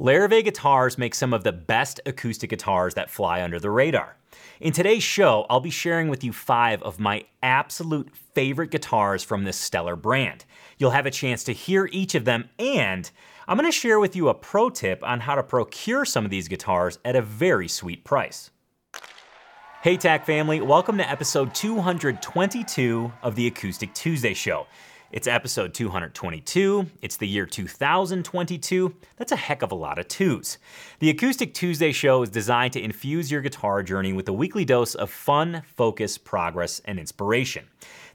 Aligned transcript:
Larrivee 0.00 0.42
guitars 0.42 0.98
make 0.98 1.14
some 1.14 1.32
of 1.32 1.44
the 1.44 1.52
best 1.52 2.00
acoustic 2.04 2.50
guitars 2.50 2.94
that 2.94 3.10
fly 3.10 3.40
under 3.40 3.60
the 3.60 3.70
radar. 3.70 4.16
In 4.60 4.72
today's 4.72 5.04
show, 5.04 5.46
I'll 5.48 5.60
be 5.60 5.70
sharing 5.70 6.08
with 6.08 6.24
you 6.24 6.32
five 6.32 6.82
of 6.82 6.98
my 6.98 7.26
absolute 7.44 8.10
favorite 8.34 8.72
guitars 8.72 9.22
from 9.22 9.44
this 9.44 9.56
stellar 9.56 9.94
brand. 9.94 10.46
You'll 10.78 10.90
have 10.90 11.06
a 11.06 11.12
chance 11.12 11.44
to 11.44 11.52
hear 11.52 11.88
each 11.92 12.16
of 12.16 12.24
them, 12.24 12.48
and 12.58 13.08
I'm 13.46 13.56
going 13.56 13.70
to 13.70 13.76
share 13.76 14.00
with 14.00 14.16
you 14.16 14.28
a 14.28 14.34
pro 14.34 14.68
tip 14.68 15.00
on 15.04 15.20
how 15.20 15.36
to 15.36 15.44
procure 15.44 16.04
some 16.04 16.24
of 16.24 16.30
these 16.32 16.48
guitars 16.48 16.98
at 17.04 17.14
a 17.14 17.22
very 17.22 17.68
sweet 17.68 18.02
price. 18.02 18.50
Hey, 19.82 19.96
TAC 19.96 20.26
family, 20.26 20.60
welcome 20.60 20.98
to 20.98 21.08
episode 21.08 21.54
222 21.54 23.12
of 23.22 23.36
the 23.36 23.46
Acoustic 23.46 23.94
Tuesday 23.94 24.34
Show. 24.34 24.66
It's 25.14 25.28
episode 25.28 25.74
222. 25.74 26.86
It's 27.00 27.16
the 27.16 27.28
year 27.28 27.46
2022. 27.46 28.96
That's 29.16 29.30
a 29.30 29.36
heck 29.36 29.62
of 29.62 29.70
a 29.70 29.76
lot 29.76 30.00
of 30.00 30.08
twos. 30.08 30.58
The 30.98 31.08
Acoustic 31.08 31.54
Tuesday 31.54 31.92
show 31.92 32.24
is 32.24 32.30
designed 32.30 32.72
to 32.72 32.82
infuse 32.82 33.30
your 33.30 33.40
guitar 33.40 33.84
journey 33.84 34.12
with 34.12 34.28
a 34.28 34.32
weekly 34.32 34.64
dose 34.64 34.96
of 34.96 35.10
fun, 35.10 35.62
focus, 35.76 36.18
progress, 36.18 36.80
and 36.84 36.98
inspiration. 36.98 37.66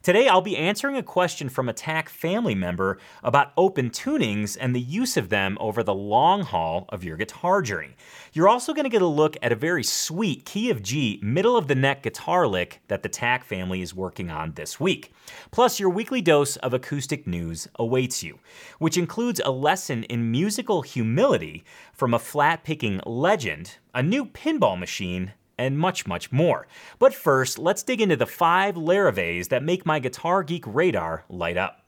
Today, 0.02 0.30
I'll 0.30 0.40
be 0.40 0.56
answering 0.56 0.96
a 0.96 1.04
question 1.04 1.50
from 1.50 1.68
a 1.68 1.74
TAC 1.74 2.08
family 2.08 2.56
member 2.56 3.00
about 3.22 3.52
open 3.58 3.90
tunings 3.90 4.56
and 4.58 4.74
the 4.74 4.80
use 4.80 5.18
of 5.18 5.28
them 5.28 5.58
over 5.60 5.84
the 5.84 5.94
long 5.94 6.44
haul 6.44 6.86
of 6.88 7.04
your 7.04 7.18
guitar 7.18 7.62
journey. 7.62 7.98
You're 8.32 8.48
also 8.48 8.74
going 8.74 8.86
to 8.86 8.90
get 8.90 9.02
a 9.02 9.08
look 9.08 9.36
at 9.44 9.52
a 9.52 9.58
very 9.58 9.84
sweet 9.84 10.46
key 10.46 10.70
of 10.70 10.82
G 10.82 11.20
middle 11.22 11.58
of 11.58 11.68
the 11.68 11.76
neck 11.76 12.04
guitar 12.04 12.48
lick 12.48 12.80
that 12.88 13.04
the 13.04 13.10
TAC 13.10 13.44
family 13.44 13.82
is 13.82 13.94
working 13.94 14.32
on 14.32 14.54
this 14.54 14.80
week. 14.80 15.12
Plus, 15.52 15.82
your 15.82 15.90
weekly 15.90 16.22
dose 16.22 16.56
of 16.56 16.74
acoustic 16.74 17.28
news 17.28 17.68
awaits 17.76 18.24
you, 18.24 18.40
which 18.78 18.98
includes 18.98 19.42
a 19.44 19.52
lesson 19.52 20.04
in 20.04 20.32
musical 20.32 20.82
humility 20.82 21.66
from 21.92 22.14
a 22.14 22.20
flat 22.20 22.64
picking 22.64 23.02
legend, 23.06 23.76
a 23.94 24.02
new 24.02 24.26
pinball 24.26 24.80
machine, 24.80 25.34
and 25.60 25.78
much, 25.78 26.08
much 26.08 26.32
more. 26.32 26.66
But 26.98 27.14
first, 27.14 27.60
let's 27.60 27.84
dig 27.84 28.02
into 28.02 28.16
the 28.16 28.26
five 28.26 28.78
Larrivees 28.78 29.50
that 29.50 29.62
make 29.62 29.86
my 29.86 30.00
Guitar 30.00 30.42
Geek 30.42 30.64
radar 30.66 31.26
light 31.30 31.58
up. 31.58 31.86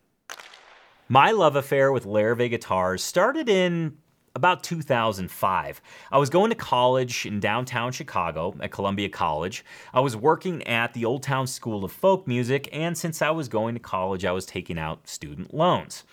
My 1.08 1.32
love 1.32 1.56
affair 1.56 1.92
with 1.92 2.06
Larrivee 2.06 2.50
guitars 2.50 3.02
started 3.02 3.48
in 3.50 3.98
about 4.36 4.64
2005. 4.64 5.82
I 6.12 6.18
was 6.18 6.30
going 6.30 6.50
to 6.50 6.56
college 6.56 7.26
in 7.26 7.40
downtown 7.40 7.92
Chicago 7.92 8.56
at 8.60 8.72
Columbia 8.72 9.10
College. 9.10 9.66
I 9.94 10.02
was 10.02 10.16
working 10.16 10.66
at 10.68 10.94
the 10.94 11.06
Old 11.06 11.24
Town 11.24 11.48
School 11.48 11.84
of 11.84 11.92
Folk 11.92 12.28
Music, 12.28 12.70
and 12.72 12.98
since 12.98 13.22
I 13.22 13.32
was 13.32 13.48
going 13.48 13.74
to 13.76 13.80
college, 13.80 14.26
I 14.26 14.32
was 14.32 14.46
taking 14.46 14.78
out 14.78 15.08
student 15.08 15.54
loans. 15.54 16.04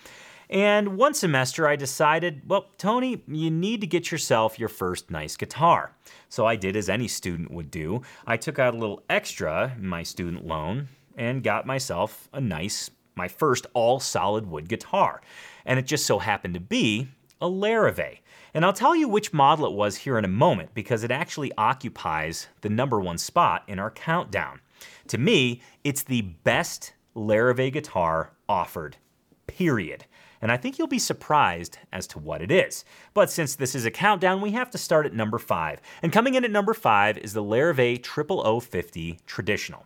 And 0.49 0.97
one 0.97 1.13
semester 1.13 1.67
I 1.67 1.75
decided, 1.75 2.41
well, 2.47 2.69
Tony, 2.79 3.21
you 3.27 3.51
need 3.51 3.81
to 3.81 3.87
get 3.87 4.11
yourself 4.11 4.57
your 4.57 4.69
first 4.69 5.11
nice 5.11 5.37
guitar. 5.37 5.93
So 6.27 6.47
I 6.47 6.55
did 6.55 6.75
as 6.75 6.89
any 6.89 7.07
student 7.07 7.51
would 7.51 7.69
do. 7.69 8.01
I 8.25 8.35
took 8.37 8.57
out 8.57 8.73
a 8.73 8.77
little 8.77 9.03
extra 9.09 9.75
in 9.77 9.87
my 9.87 10.01
student 10.01 10.47
loan 10.47 10.87
and 11.15 11.43
got 11.43 11.67
myself 11.67 12.29
a 12.33 12.41
nice, 12.41 12.89
my 13.15 13.27
first 13.27 13.67
all 13.75 13.99
solid 13.99 14.47
wood 14.47 14.67
guitar. 14.67 15.21
And 15.65 15.77
it 15.77 15.85
just 15.85 16.07
so 16.07 16.17
happened 16.17 16.55
to 16.55 16.59
be 16.59 17.09
a 17.39 17.47
Larrivee. 17.47 18.19
And 18.55 18.65
I'll 18.65 18.73
tell 18.73 18.95
you 18.95 19.07
which 19.07 19.31
model 19.31 19.67
it 19.67 19.73
was 19.73 19.97
here 19.97 20.17
in 20.17 20.25
a 20.25 20.29
moment 20.29 20.73
because 20.73 21.03
it 21.03 21.11
actually 21.11 21.51
occupies 21.59 22.47
the 22.61 22.69
number 22.69 22.99
one 22.99 23.19
spot 23.19 23.63
in 23.67 23.77
our 23.77 23.91
countdown. 23.91 24.61
To 25.09 25.19
me, 25.19 25.61
it's 25.83 26.01
the 26.01 26.21
best 26.21 26.93
Larrivee 27.15 27.71
guitar 27.71 28.31
offered, 28.47 28.97
period 29.45 30.05
and 30.41 30.51
I 30.51 30.57
think 30.57 30.77
you'll 30.77 30.87
be 30.87 30.99
surprised 30.99 31.77
as 31.91 32.07
to 32.07 32.19
what 32.19 32.41
it 32.41 32.51
is. 32.51 32.85
But 33.13 33.29
since 33.29 33.55
this 33.55 33.75
is 33.75 33.85
a 33.85 33.91
countdown, 33.91 34.41
we 34.41 34.51
have 34.51 34.69
to 34.71 34.77
start 34.77 35.05
at 35.05 35.13
number 35.13 35.37
five. 35.37 35.81
And 36.01 36.11
coming 36.11 36.35
in 36.35 36.45
at 36.45 36.51
number 36.51 36.73
five 36.73 37.17
is 37.17 37.33
the 37.33 37.43
Larrivee 37.43 38.03
0050 38.03 39.19
Traditional. 39.25 39.85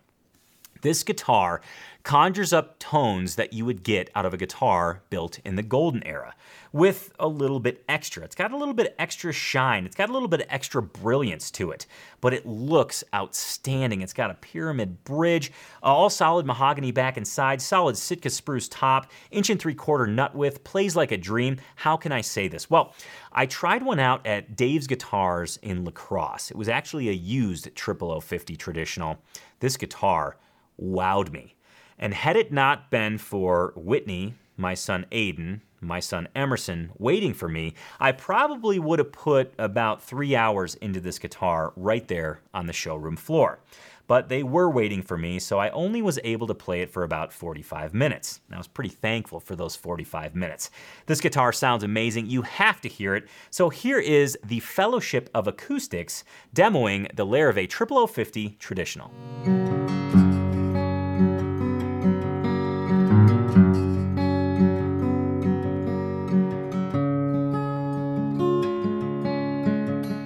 This 0.84 1.02
guitar 1.02 1.62
conjures 2.02 2.52
up 2.52 2.78
tones 2.78 3.36
that 3.36 3.54
you 3.54 3.64
would 3.64 3.82
get 3.82 4.10
out 4.14 4.26
of 4.26 4.34
a 4.34 4.36
guitar 4.36 5.00
built 5.08 5.38
in 5.42 5.56
the 5.56 5.62
golden 5.62 6.02
era 6.06 6.34
with 6.74 7.10
a 7.18 7.26
little 7.26 7.58
bit 7.58 7.82
extra. 7.88 8.22
It's 8.22 8.34
got 8.34 8.52
a 8.52 8.56
little 8.58 8.74
bit 8.74 8.94
extra 8.98 9.32
shine, 9.32 9.86
it's 9.86 9.96
got 9.96 10.10
a 10.10 10.12
little 10.12 10.28
bit 10.28 10.42
of 10.42 10.46
extra 10.50 10.82
brilliance 10.82 11.50
to 11.52 11.70
it, 11.70 11.86
but 12.20 12.34
it 12.34 12.44
looks 12.44 13.02
outstanding. 13.14 14.02
It's 14.02 14.12
got 14.12 14.30
a 14.30 14.34
pyramid 14.34 15.04
bridge, 15.04 15.52
uh, 15.82 15.86
all 15.86 16.10
solid 16.10 16.44
mahogany 16.44 16.92
back 16.92 17.16
and 17.16 17.26
side, 17.26 17.62
solid 17.62 17.96
Sitka 17.96 18.28
spruce 18.28 18.68
top, 18.68 19.10
inch 19.30 19.48
and 19.48 19.58
three 19.58 19.74
quarter 19.74 20.06
nut 20.06 20.34
width, 20.34 20.64
plays 20.64 20.94
like 20.94 21.12
a 21.12 21.16
dream. 21.16 21.56
How 21.76 21.96
can 21.96 22.12
I 22.12 22.20
say 22.20 22.46
this? 22.46 22.68
Well, 22.68 22.92
I 23.32 23.46
tried 23.46 23.82
one 23.82 24.00
out 24.00 24.26
at 24.26 24.54
Dave's 24.54 24.86
Guitars 24.86 25.58
in 25.62 25.82
La 25.82 25.92
Crosse. 25.92 26.50
It 26.50 26.58
was 26.58 26.68
actually 26.68 27.08
a 27.08 27.12
used 27.12 27.70
0050 27.74 28.54
traditional. 28.56 29.16
This 29.60 29.78
guitar 29.78 30.36
wowed 30.80 31.32
me. 31.32 31.54
And 31.98 32.14
had 32.14 32.36
it 32.36 32.52
not 32.52 32.90
been 32.90 33.18
for 33.18 33.72
Whitney, 33.76 34.34
my 34.56 34.74
son 34.74 35.06
Aiden, 35.12 35.60
my 35.80 36.00
son 36.00 36.28
Emerson 36.34 36.90
waiting 36.98 37.34
for 37.34 37.48
me, 37.48 37.74
I 38.00 38.12
probably 38.12 38.78
would 38.78 38.98
have 38.98 39.12
put 39.12 39.52
about 39.58 40.02
three 40.02 40.34
hours 40.34 40.74
into 40.76 41.00
this 41.00 41.18
guitar 41.18 41.72
right 41.76 42.06
there 42.08 42.40
on 42.52 42.66
the 42.66 42.72
showroom 42.72 43.16
floor. 43.16 43.60
But 44.06 44.28
they 44.28 44.42
were 44.42 44.68
waiting 44.68 45.00
for 45.00 45.16
me, 45.16 45.38
so 45.38 45.58
I 45.58 45.70
only 45.70 46.02
was 46.02 46.18
able 46.24 46.46
to 46.48 46.54
play 46.54 46.82
it 46.82 46.90
for 46.90 47.04
about 47.04 47.32
45 47.32 47.94
minutes. 47.94 48.40
I 48.52 48.58
was 48.58 48.66
pretty 48.66 48.90
thankful 48.90 49.40
for 49.40 49.56
those 49.56 49.76
45 49.76 50.34
minutes. 50.34 50.70
This 51.06 51.22
guitar 51.22 51.52
sounds 51.52 51.84
amazing. 51.84 52.28
You 52.28 52.42
have 52.42 52.82
to 52.82 52.88
hear 52.88 53.14
it. 53.14 53.28
So 53.50 53.70
here 53.70 53.98
is 53.98 54.36
the 54.44 54.60
Fellowship 54.60 55.30
of 55.34 55.48
Acoustics 55.48 56.24
demoing 56.54 57.14
the 57.16 57.24
Larrivee 57.24 57.70
0050 58.08 58.56
Traditional. 58.58 59.10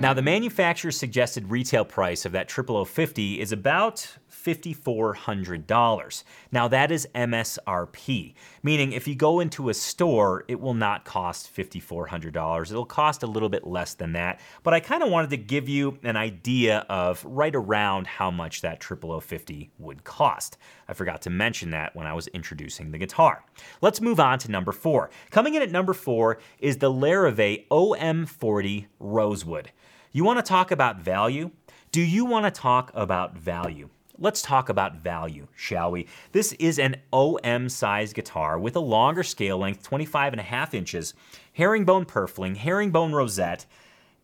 Now, 0.09 0.15
the 0.15 0.23
manufacturer's 0.23 0.97
suggested 0.97 1.51
retail 1.51 1.85
price 1.85 2.25
of 2.25 2.33
that 2.33 2.51
0050 2.51 3.41
is 3.43 3.53
about 3.53 4.17
$5,400. 4.33 6.25
Now, 6.51 6.67
that 6.69 6.91
is 6.91 7.07
MSRP, 7.15 8.33
meaning 8.63 8.93
if 8.93 9.07
you 9.07 9.15
go 9.15 9.41
into 9.41 9.69
a 9.69 9.75
store, 9.75 10.47
it 10.49 10.59
will 10.61 10.73
not 10.73 11.05
cost 11.05 11.55
$5,400. 11.55 12.71
It'll 12.71 12.87
cost 12.87 13.23
a 13.23 13.27
little 13.27 13.51
bit 13.51 13.67
less 13.67 13.93
than 13.93 14.13
that. 14.15 14.41
But 14.63 14.73
I 14.73 14.81
kind 14.81 15.03
of 15.03 15.11
wanted 15.11 15.29
to 15.31 15.37
give 15.37 15.69
you 15.69 15.99
an 16.03 16.17
idea 16.17 16.87
of 16.89 17.23
right 17.27 17.55
around 17.55 18.07
how 18.07 18.31
much 18.31 18.63
that 18.63 18.83
0050 18.83 19.73
would 19.79 20.05
cost. 20.05 20.57
I 20.89 20.95
forgot 20.95 21.21
to 21.23 21.31
mention 21.31 21.71
that 21.73 21.95
when 21.95 22.07
I 22.07 22.15
was 22.15 22.29
introducing 22.29 22.93
the 22.93 22.99
guitar. 22.99 23.45
Let's 23.83 24.01
move 24.01 24.21
on 24.21 24.39
to 24.39 24.51
number 24.51 24.73
four. 24.73 25.11
Coming 25.31 25.55
in 25.55 25.61
at 25.61 25.71
number 25.71 25.93
four 25.93 26.39
is 26.61 26.79
the 26.79 26.91
Larrivee 26.91 27.69
OM40 27.69 28.87
Rosewood. 28.99 29.71
You 30.19 30.25
want 30.25 30.41
to 30.41 30.43
talk 30.43 30.73
about 30.73 30.99
value? 30.99 31.53
Do 31.93 32.01
you 32.01 32.25
want 32.25 32.45
to 32.45 32.51
talk 32.51 32.91
about 32.93 33.39
value? 33.39 33.89
Let's 34.19 34.43
talk 34.43 34.69
about 34.69 34.97
value, 34.97 35.47
shall 35.55 35.93
we? 35.93 36.09
This 36.33 36.55
is 36.55 36.81
an 36.81 36.97
OM 37.13 37.69
size 37.69 38.13
guitar 38.13 38.59
with 38.59 38.75
a 38.75 38.81
longer 38.81 39.23
scale 39.23 39.59
length, 39.59 39.85
25 39.85 40.33
and 40.33 40.41
a 40.41 40.43
half 40.43 40.75
inches, 40.75 41.15
herringbone 41.53 42.05
purfling, 42.05 42.57
herringbone 42.57 43.13
rosette. 43.13 43.65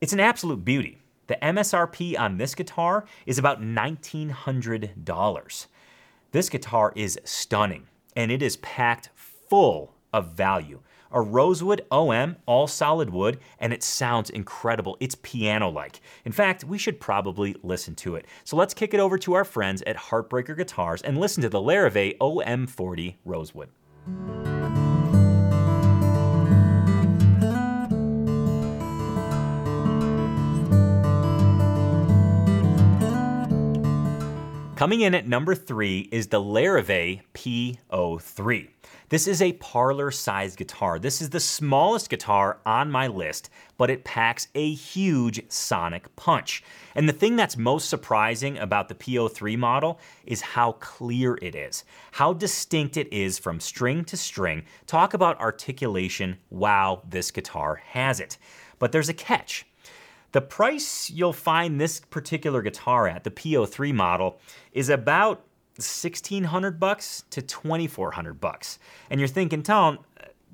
It's 0.00 0.12
an 0.12 0.18
absolute 0.18 0.64
beauty. 0.64 0.98
The 1.28 1.38
MSRP 1.40 2.18
on 2.18 2.38
this 2.38 2.56
guitar 2.56 3.04
is 3.24 3.38
about 3.38 3.62
$1,900. 3.62 5.66
This 6.32 6.48
guitar 6.48 6.92
is 6.96 7.20
stunning 7.22 7.86
and 8.16 8.32
it 8.32 8.42
is 8.42 8.56
packed 8.56 9.10
full 9.14 9.94
of 10.12 10.32
value 10.32 10.80
a 11.14 11.20
Rosewood 11.22 11.86
OM, 11.90 12.36
all 12.44 12.66
solid 12.66 13.08
wood, 13.08 13.38
and 13.58 13.72
it 13.72 13.82
sounds 13.82 14.28
incredible. 14.28 14.96
It's 15.00 15.14
piano 15.22 15.70
like. 15.70 16.00
In 16.24 16.32
fact, 16.32 16.64
we 16.64 16.76
should 16.76 17.00
probably 17.00 17.56
listen 17.62 17.94
to 17.96 18.16
it. 18.16 18.26
So 18.42 18.56
let's 18.56 18.74
kick 18.74 18.92
it 18.92 19.00
over 19.00 19.16
to 19.18 19.34
our 19.34 19.44
friends 19.44 19.82
at 19.86 19.96
Heartbreaker 19.96 20.56
Guitars 20.56 21.00
and 21.00 21.16
listen 21.16 21.42
to 21.42 21.48
the 21.48 21.60
Larrivee 21.60 22.18
OM40 22.18 23.14
Rosewood. 23.24 23.70
Coming 34.76 35.02
in 35.02 35.14
at 35.14 35.26
number 35.28 35.54
three 35.54 36.08
is 36.10 36.26
the 36.26 36.40
Larrivee 36.40 37.22
P03. 37.32 38.68
This 39.10 39.28
is 39.28 39.42
a 39.42 39.52
parlor 39.54 40.10
sized 40.10 40.56
guitar. 40.56 40.98
This 40.98 41.20
is 41.20 41.28
the 41.28 41.40
smallest 41.40 42.08
guitar 42.08 42.58
on 42.64 42.90
my 42.90 43.06
list, 43.06 43.50
but 43.76 43.90
it 43.90 44.02
packs 44.02 44.48
a 44.54 44.72
huge 44.72 45.44
sonic 45.50 46.14
punch. 46.16 46.64
And 46.94 47.06
the 47.06 47.12
thing 47.12 47.36
that's 47.36 47.58
most 47.58 47.90
surprising 47.90 48.56
about 48.56 48.88
the 48.88 48.94
PO3 48.94 49.58
model 49.58 50.00
is 50.24 50.40
how 50.40 50.72
clear 50.72 51.38
it 51.42 51.54
is, 51.54 51.84
how 52.12 52.32
distinct 52.32 52.96
it 52.96 53.12
is 53.12 53.38
from 53.38 53.60
string 53.60 54.06
to 54.06 54.16
string. 54.16 54.64
Talk 54.86 55.12
about 55.12 55.38
articulation. 55.38 56.38
Wow, 56.48 57.02
this 57.06 57.30
guitar 57.30 57.82
has 57.86 58.20
it. 58.20 58.38
But 58.78 58.92
there's 58.92 59.10
a 59.10 59.14
catch. 59.14 59.66
The 60.32 60.40
price 60.40 61.10
you'll 61.10 61.34
find 61.34 61.78
this 61.78 62.00
particular 62.00 62.62
guitar 62.62 63.06
at, 63.06 63.22
the 63.22 63.30
PO3 63.30 63.94
model, 63.94 64.40
is 64.72 64.88
about 64.88 65.44
1600 65.76 66.78
bucks 66.78 67.24
to 67.30 67.42
2400 67.42 68.40
bucks. 68.40 68.78
And 69.10 69.20
you're 69.20 69.28
thinking, 69.28 69.62
Tone, 69.62 69.98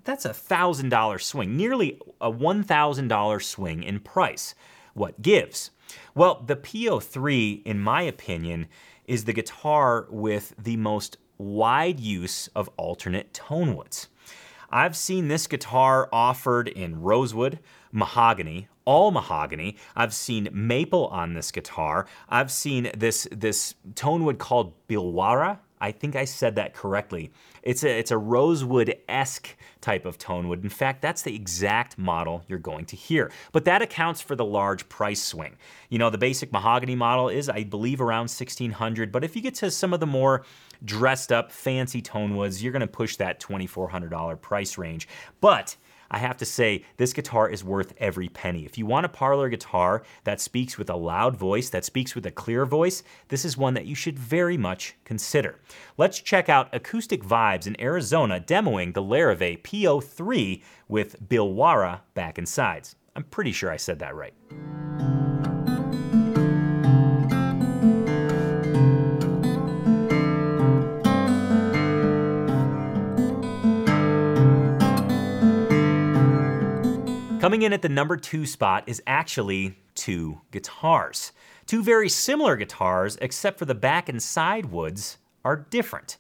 that's 0.05 0.25
a 0.25 0.31
$1,000 0.31 1.21
swing, 1.21 1.57
nearly 1.57 2.01
a 2.21 2.33
$1,000 2.33 3.43
swing 3.43 3.83
in 3.83 4.01
price. 4.01 4.55
What 4.95 5.23
gives? 5.23 5.71
Well, 6.15 6.43
the 6.47 6.57
PO3, 6.57 7.63
in 7.65 7.81
my 7.81 8.03
opinion, 8.03 8.69
is 9.07 9.25
the 9.25 9.33
guitar 9.33 10.07
with 10.11 10.55
the 10.59 10.77
most 10.77 11.17
wide 11.37 12.01
use 12.01 12.49
of 12.55 12.71
alternate 12.77 13.35
tone 13.35 13.77
woods. 13.77 14.09
I've 14.71 14.97
seen 14.97 15.29
this 15.29 15.47
guitar 15.47 16.09
offered 16.13 16.69
in 16.69 17.01
rosewood, 17.01 17.59
mahogany, 17.93 18.69
all 18.85 19.11
mahogany. 19.11 19.77
I've 19.95 20.15
seen 20.15 20.49
maple 20.53 21.07
on 21.09 21.35
this 21.35 21.51
guitar. 21.51 22.07
I've 22.29 22.51
seen 22.51 22.91
this 22.97 23.29
this 23.31 23.75
tone 23.95 24.25
wood 24.25 24.39
called 24.39 24.75
Bhilwara. 24.89 25.59
I 25.83 25.93
think 25.93 26.15
I 26.15 26.27
said 26.27 26.57
that 26.57 26.75
correctly. 26.75 27.33
It's 27.63 27.85
a 27.85 27.99
it's 27.99 28.11
a 28.11 28.19
rosewood-esque 28.19 29.57
type 29.81 30.05
of 30.05 30.19
tone 30.19 30.49
wood. 30.49 30.63
In 30.63 30.69
fact, 30.69 31.01
that's 31.01 31.23
the 31.23 31.35
exact 31.35 31.97
model 31.97 32.45
you're 32.49 32.59
going 32.59 32.85
to 32.87 32.97
hear. 32.97 33.31
But 33.53 33.65
that 33.65 33.81
accounts 33.81 34.21
for 34.21 34.37
the 34.37 34.45
large 34.45 34.89
price 34.89 35.23
swing. 35.23 35.57
You 35.89 35.99
know, 35.99 36.11
the 36.11 36.19
basic 36.19 36.53
mahogany 36.53 36.97
model 36.97 37.29
is 37.29 37.49
I 37.49 37.65
believe 37.65 38.01
around 38.01 38.29
1600, 38.29 39.11
but 39.11 39.25
if 39.25 39.35
you 39.37 39.43
get 39.43 39.55
to 39.57 39.71
some 39.71 39.95
of 39.95 40.01
the 40.01 40.07
more 40.07 40.45
dressed 40.85 41.33
up 41.33 41.51
fancy 41.51 42.03
tone 42.03 42.37
woods, 42.37 42.63
you're 42.63 42.73
going 42.73 42.81
to 42.81 42.87
push 42.87 43.17
that 43.17 43.41
$2400 43.41 44.41
price 44.41 44.79
range. 44.79 45.09
But 45.41 45.77
I 46.11 46.19
have 46.19 46.37
to 46.39 46.45
say, 46.45 46.85
this 46.97 47.13
guitar 47.13 47.49
is 47.49 47.63
worth 47.63 47.95
every 47.99 48.29
penny. 48.29 48.65
If 48.65 48.77
you 48.77 48.87
want 48.87 49.07
a 49.07 49.11
parlor 49.11 49.49
guitar 49.49 50.03
that 50.25 50.41
speaks 50.41 50.77
with 50.77 50.91
a 50.91 50.97
loud 50.97 51.37
voice, 51.37 51.71
that 51.71 51.85
speaks 51.85 52.15
with 52.15 52.27
a 52.27 52.31
clear 52.31 52.67
voice, 52.67 53.03
this 53.29 53.45
is 53.45 53.57
one 53.57 53.75
that 53.75 53.87
you 53.87 53.95
should 53.95 54.19
very 54.19 54.57
much 54.57 54.97
consider. 55.05 55.61
Let's 55.97 56.21
check 56.21 56.49
out 56.49 56.75
Acoustic 56.75 57.23
Vibes 57.23 57.67
in 57.67 57.81
Arizona 57.81 58.41
demoing 58.41 58.95
the 58.95 59.03
Larrivee 59.03 59.63
PO3 59.63 60.63
with 60.89 61.29
Bhilwara 61.29 62.01
back 62.15 62.39
and 62.39 62.49
sides. 62.49 62.97
I'm 63.15 63.25
pretty 63.25 63.53
sure 63.53 63.71
I 63.71 63.77
said 63.77 63.99
that 64.01 64.15
right. 64.15 64.35
Coming 77.51 77.63
in 77.63 77.73
at 77.73 77.83
the 77.83 77.89
number 77.89 78.17
two 78.17 78.47
spot 78.47 78.85
is 78.87 79.03
actually 79.09 79.77
two 79.97 80.41
guitars. 80.53 81.33
Two 81.67 81.83
very 81.83 82.09
similar 82.09 82.55
guitars, 82.55 83.19
except 83.21 83.59
for 83.59 83.65
the 83.65 83.75
back 83.75 84.09
and 84.09 84.23
side 84.23 84.67
woods 84.67 85.19
are 85.45 85.67
different. 85.69 86.17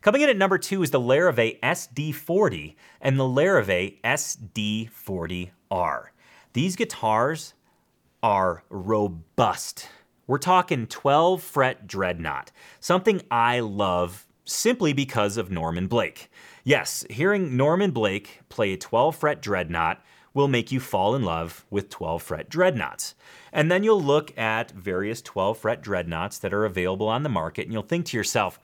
Coming 0.00 0.22
in 0.22 0.30
at 0.30 0.38
number 0.38 0.56
two 0.56 0.82
is 0.82 0.90
the 0.90 0.98
Larrivee 0.98 1.60
SD40 1.60 2.76
and 3.02 3.18
the 3.18 3.24
Larrivee 3.24 4.00
SD40R. 4.02 6.04
These 6.54 6.76
guitars 6.76 7.52
are 8.22 8.64
robust. 8.70 9.86
We're 10.26 10.38
talking 10.38 10.86
12 10.86 11.42
fret 11.42 11.86
dreadnought, 11.86 12.52
something 12.80 13.20
I 13.30 13.60
love 13.60 14.26
simply 14.46 14.94
because 14.94 15.36
of 15.36 15.50
Norman 15.50 15.88
Blake. 15.88 16.30
Yes, 16.64 17.04
hearing 17.10 17.54
Norman 17.54 17.90
Blake 17.90 18.40
play 18.48 18.72
a 18.72 18.78
12 18.78 19.14
fret 19.14 19.42
dreadnought 19.42 20.02
will 20.34 20.48
make 20.48 20.70
you 20.70 20.80
fall 20.80 21.14
in 21.14 21.22
love 21.22 21.64
with 21.70 21.88
12 21.88 22.22
fret 22.22 22.48
dreadnoughts. 22.48 23.14
And 23.52 23.70
then 23.70 23.82
you'll 23.82 24.02
look 24.02 24.36
at 24.38 24.70
various 24.70 25.20
12 25.22 25.58
fret 25.58 25.82
dreadnoughts 25.82 26.38
that 26.38 26.54
are 26.54 26.64
available 26.64 27.08
on 27.08 27.22
the 27.22 27.28
market 27.28 27.64
and 27.64 27.72
you'll 27.72 27.82
think 27.82 28.06
to 28.06 28.16
yourself, 28.16 28.60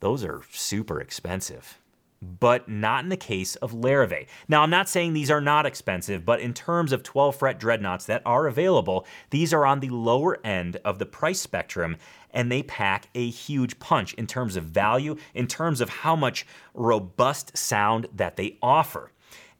those 0.00 0.24
are 0.24 0.42
super 0.50 1.00
expensive. 1.00 1.78
But 2.22 2.68
not 2.68 3.02
in 3.02 3.08
the 3.08 3.16
case 3.16 3.56
of 3.56 3.72
Larrivee. 3.72 4.26
Now, 4.46 4.62
I'm 4.62 4.68
not 4.68 4.90
saying 4.90 5.14
these 5.14 5.30
are 5.30 5.40
not 5.40 5.64
expensive, 5.64 6.26
but 6.26 6.40
in 6.40 6.52
terms 6.52 6.92
of 6.92 7.02
12 7.02 7.36
fret 7.36 7.58
dreadnoughts 7.58 8.04
that 8.06 8.20
are 8.26 8.46
available, 8.46 9.06
these 9.30 9.54
are 9.54 9.64
on 9.64 9.80
the 9.80 9.88
lower 9.88 10.38
end 10.44 10.76
of 10.84 10.98
the 10.98 11.06
price 11.06 11.40
spectrum 11.40 11.96
and 12.30 12.52
they 12.52 12.62
pack 12.62 13.08
a 13.14 13.30
huge 13.30 13.78
punch 13.78 14.12
in 14.14 14.26
terms 14.26 14.56
of 14.56 14.64
value, 14.64 15.16
in 15.32 15.46
terms 15.46 15.80
of 15.80 15.88
how 15.88 16.14
much 16.14 16.46
robust 16.74 17.56
sound 17.56 18.06
that 18.14 18.36
they 18.36 18.58
offer. 18.62 19.12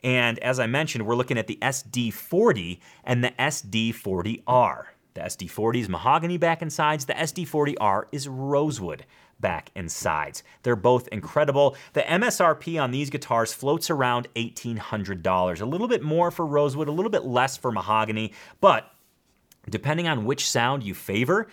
And 0.02 0.38
as 0.38 0.58
I 0.58 0.66
mentioned, 0.66 1.06
we're 1.06 1.14
looking 1.14 1.38
at 1.38 1.46
the 1.46 1.58
SD40 1.60 2.78
and 3.04 3.22
the 3.22 3.30
SD40R. 3.38 4.84
The 5.14 5.20
SD40 5.20 5.80
is 5.80 5.88
mahogany 5.88 6.38
back 6.38 6.62
and 6.62 6.72
sides, 6.72 7.04
the 7.04 7.14
SD40R 7.14 8.04
is 8.12 8.28
rosewood 8.28 9.04
back 9.40 9.70
and 9.74 9.90
sides. 9.90 10.42
They're 10.62 10.76
both 10.76 11.08
incredible. 11.08 11.76
The 11.94 12.02
MSRP 12.02 12.80
on 12.80 12.90
these 12.90 13.10
guitars 13.10 13.52
floats 13.52 13.90
around 13.90 14.28
$1,800. 14.36 15.60
A 15.60 15.64
little 15.64 15.88
bit 15.88 16.02
more 16.02 16.30
for 16.30 16.46
rosewood, 16.46 16.88
a 16.88 16.92
little 16.92 17.10
bit 17.10 17.24
less 17.24 17.56
for 17.56 17.72
mahogany, 17.72 18.32
but 18.60 18.92
depending 19.68 20.08
on 20.08 20.24
which 20.24 20.48
sound 20.48 20.82
you 20.82 20.94
favor, 20.94 21.48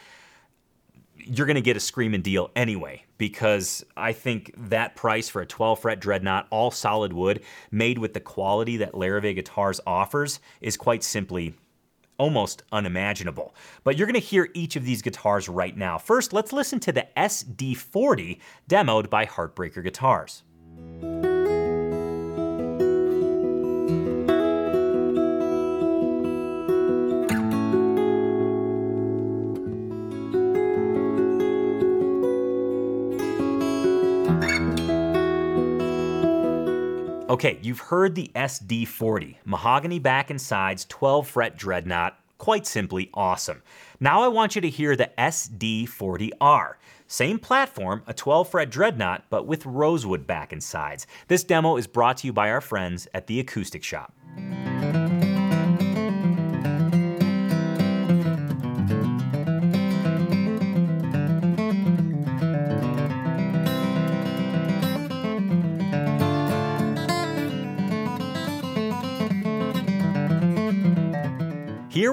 you're 1.28 1.46
going 1.46 1.56
to 1.56 1.62
get 1.62 1.78
a 1.78 1.82
screaming 1.82 2.22
deal 2.22 2.52
anyway 2.56 3.04
because 3.18 3.86
I 3.96 4.14
think 4.14 4.54
that 4.70 4.96
price 4.96 5.30
for 5.30 5.42
a 5.42 5.46
12 5.46 5.80
fret 5.80 6.00
dreadnought, 6.00 6.48
all 6.50 6.72
solid 6.72 7.14
wood, 7.14 7.42
made 7.72 7.98
with 7.98 8.14
the 8.14 8.20
quality 8.20 8.78
that 8.78 8.94
Larrivee 8.94 9.36
Guitars 9.36 9.80
offers, 9.86 10.40
is 10.62 10.78
quite 10.78 11.04
simply 11.04 11.54
almost 12.18 12.64
unimaginable. 12.72 13.56
But 13.84 13.98
you're 13.98 14.08
going 14.08 14.20
to 14.20 14.20
hear 14.20 14.50
each 14.54 14.76
of 14.76 14.86
these 14.86 15.02
guitars 15.02 15.48
right 15.48 15.76
now. 15.76 15.98
First, 15.98 16.34
let's 16.34 16.54
listen 16.54 16.80
to 16.82 16.92
the 16.92 17.08
SD40 17.16 18.40
demoed 18.70 19.10
by 19.10 19.26
Heartbreaker 19.26 19.84
Guitars. 19.84 20.44
Okay, 37.30 37.60
you've 37.62 37.80
heard 37.82 38.16
the 38.16 38.32
SD40, 38.36 39.36
mahogany 39.44 40.00
back 40.00 40.30
and 40.30 40.40
sides, 40.40 40.86
12 40.86 41.28
fret 41.28 41.58
dreadnought, 41.58 42.18
quite 42.38 42.66
simply 42.66 43.10
awesome. 43.14 43.62
Now 44.00 44.22
I 44.22 44.30
want 44.30 44.56
you 44.56 44.62
to 44.62 44.70
hear 44.70 44.96
the 44.96 45.12
SD40R. 45.18 46.76
Same 47.06 47.38
platform, 47.38 48.04
a 48.08 48.14
12 48.14 48.50
fret 48.50 48.70
dreadnought, 48.70 49.26
but 49.30 49.46
with 49.46 49.66
rosewood 49.66 50.26
back 50.26 50.54
and 50.54 50.64
sides. 50.64 51.06
This 51.28 51.44
demo 51.44 51.76
is 51.76 51.86
brought 51.86 52.16
to 52.18 52.28
you 52.28 52.34
by 52.34 52.50
our 52.50 52.62
friends 52.62 53.10
at 53.14 53.28
the 53.28 53.42
Acoustic 53.42 53.84
Shop. 53.84 54.14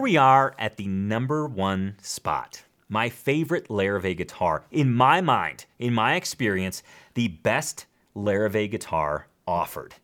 We 0.05 0.19
are 0.19 0.55
at 0.59 0.77
the 0.77 0.87
number 0.87 1.47
one 1.47 1.97
spot. 2.03 2.63
My 2.91 3.09
favorite 3.09 3.69
Larrivee 3.69 4.15
guitar. 4.15 4.65
In 4.71 4.93
my 4.93 5.23
mind, 5.23 5.65
in 5.79 5.95
my 5.95 6.17
experience, 6.17 6.83
the 7.15 7.29
best 7.29 7.87
Larrivee 8.15 8.71
guitar 8.71 9.29
offered. 9.49 9.95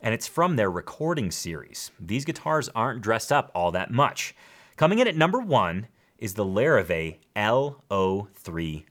And 0.00 0.14
it's 0.14 0.28
from 0.28 0.54
their 0.54 0.70
recording 0.70 1.32
series. 1.32 1.90
These 1.98 2.24
guitars 2.24 2.68
aren't 2.68 3.02
dressed 3.02 3.32
up 3.32 3.50
all 3.52 3.72
that 3.72 3.90
much. 3.90 4.32
Coming 4.76 5.00
in 5.00 5.08
at 5.08 5.16
number 5.16 5.40
one 5.40 5.88
is 6.18 6.34
the 6.34 6.44
Larrivee 6.44 7.16
LO3R. 7.34 8.84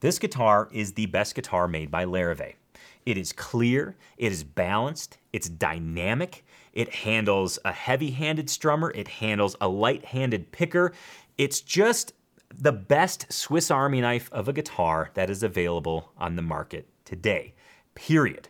This 0.00 0.18
guitar 0.18 0.70
is 0.72 0.94
the 0.94 1.06
best 1.06 1.34
guitar 1.34 1.68
made 1.68 1.90
by 1.90 2.06
Larrivee. 2.06 2.54
It 3.06 3.16
is 3.16 3.32
clear, 3.32 3.96
it 4.18 4.32
is 4.32 4.42
balanced, 4.42 5.18
it's 5.32 5.48
dynamic, 5.48 6.44
it 6.72 6.92
handles 6.92 7.58
a 7.64 7.72
heavy 7.72 8.10
handed 8.10 8.48
strummer, 8.48 8.90
it 8.94 9.06
handles 9.06 9.56
a 9.60 9.68
light 9.68 10.04
handed 10.04 10.50
picker. 10.50 10.92
It's 11.38 11.60
just 11.60 12.12
the 12.52 12.72
best 12.72 13.32
Swiss 13.32 13.70
Army 13.70 14.00
knife 14.00 14.28
of 14.32 14.48
a 14.48 14.52
guitar 14.52 15.10
that 15.14 15.30
is 15.30 15.42
available 15.42 16.12
on 16.18 16.34
the 16.34 16.42
market 16.42 16.88
today. 17.04 17.54
Period. 17.94 18.48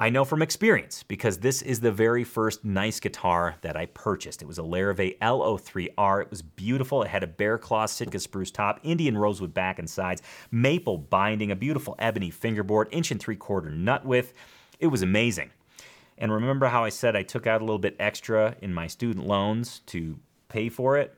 I 0.00 0.10
know 0.10 0.24
from 0.24 0.42
experience 0.42 1.02
because 1.02 1.38
this 1.38 1.60
is 1.60 1.80
the 1.80 1.90
very 1.90 2.22
first 2.22 2.64
nice 2.64 3.00
guitar 3.00 3.56
that 3.62 3.76
I 3.76 3.86
purchased. 3.86 4.42
It 4.42 4.46
was 4.46 4.58
a 4.58 4.62
Larrivee 4.62 5.18
LO3R. 5.18 6.22
It 6.22 6.30
was 6.30 6.40
beautiful. 6.40 7.02
It 7.02 7.08
had 7.08 7.24
a 7.24 7.26
bear 7.26 7.58
claw 7.58 7.86
Sitka 7.86 8.20
spruce 8.20 8.52
top, 8.52 8.78
Indian 8.84 9.18
rosewood 9.18 9.52
back 9.52 9.80
and 9.80 9.90
sides, 9.90 10.22
maple 10.52 10.98
binding, 10.98 11.50
a 11.50 11.56
beautiful 11.56 11.96
ebony 11.98 12.30
fingerboard, 12.30 12.86
inch 12.92 13.10
and 13.10 13.18
three 13.18 13.34
quarter 13.34 13.70
nut 13.70 14.04
width. 14.04 14.34
It 14.78 14.86
was 14.86 15.02
amazing. 15.02 15.50
And 16.16 16.32
remember 16.32 16.66
how 16.66 16.84
I 16.84 16.90
said 16.90 17.16
I 17.16 17.24
took 17.24 17.48
out 17.48 17.60
a 17.60 17.64
little 17.64 17.80
bit 17.80 17.96
extra 17.98 18.54
in 18.62 18.72
my 18.72 18.86
student 18.86 19.26
loans 19.26 19.80
to 19.86 20.20
pay 20.48 20.68
for 20.68 20.96
it? 20.96 21.12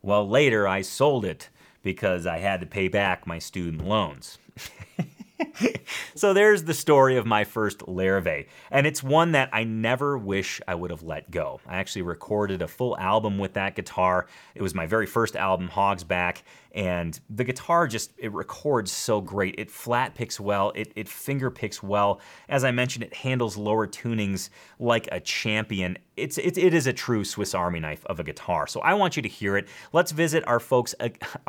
Well, 0.00 0.26
later 0.26 0.66
I 0.66 0.80
sold 0.80 1.26
it 1.26 1.50
because 1.82 2.26
I 2.26 2.38
had 2.38 2.60
to 2.60 2.66
pay 2.66 2.88
back 2.88 3.26
my 3.26 3.38
student 3.38 3.86
loans. 3.86 4.38
so 6.14 6.32
there's 6.32 6.64
the 6.64 6.74
story 6.74 7.16
of 7.16 7.26
my 7.26 7.44
first 7.44 7.80
Larrivee, 7.80 8.46
and 8.70 8.86
it's 8.86 9.02
one 9.02 9.32
that 9.32 9.50
I 9.52 9.64
never 9.64 10.18
wish 10.18 10.60
I 10.66 10.74
would 10.74 10.90
have 10.90 11.02
let 11.02 11.30
go. 11.30 11.60
I 11.66 11.78
actually 11.78 12.02
recorded 12.02 12.62
a 12.62 12.68
full 12.68 12.98
album 12.98 13.38
with 13.38 13.54
that 13.54 13.74
guitar. 13.74 14.26
It 14.54 14.62
was 14.62 14.74
my 14.74 14.86
very 14.86 15.06
first 15.06 15.36
album, 15.36 15.68
Hogsback, 15.68 16.42
and 16.78 17.18
the 17.28 17.42
guitar 17.42 17.88
just 17.88 18.12
it 18.18 18.32
records 18.32 18.92
so 18.92 19.20
great. 19.20 19.56
It 19.58 19.68
flat 19.68 20.14
picks 20.14 20.38
well, 20.38 20.70
it, 20.76 20.92
it 20.94 21.08
finger 21.08 21.50
picks 21.50 21.82
well. 21.82 22.20
As 22.48 22.62
I 22.62 22.70
mentioned, 22.70 23.02
it 23.02 23.12
handles 23.12 23.56
lower 23.56 23.88
tunings 23.88 24.48
like 24.78 25.08
a 25.10 25.18
champion. 25.18 25.98
It's 26.16 26.38
it, 26.38 26.56
it 26.56 26.74
is 26.74 26.86
a 26.86 26.92
true 26.92 27.24
Swiss 27.24 27.52
Army 27.52 27.80
knife 27.80 28.06
of 28.06 28.20
a 28.20 28.22
guitar. 28.22 28.68
So 28.68 28.78
I 28.80 28.94
want 28.94 29.16
you 29.16 29.22
to 29.22 29.28
hear 29.28 29.56
it. 29.56 29.66
Let's 29.92 30.12
visit 30.12 30.46
our 30.46 30.60
folks, 30.60 30.94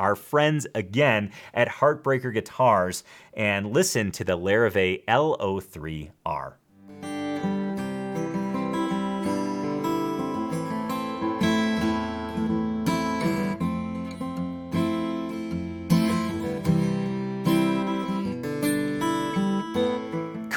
our 0.00 0.16
friends 0.16 0.66
again 0.74 1.30
at 1.54 1.68
Heartbreaker 1.68 2.34
Guitars 2.34 3.04
and 3.32 3.72
listen 3.72 4.10
to 4.10 4.24
the 4.24 4.36
Larrivee 4.36 5.04
L03R. 5.04 6.54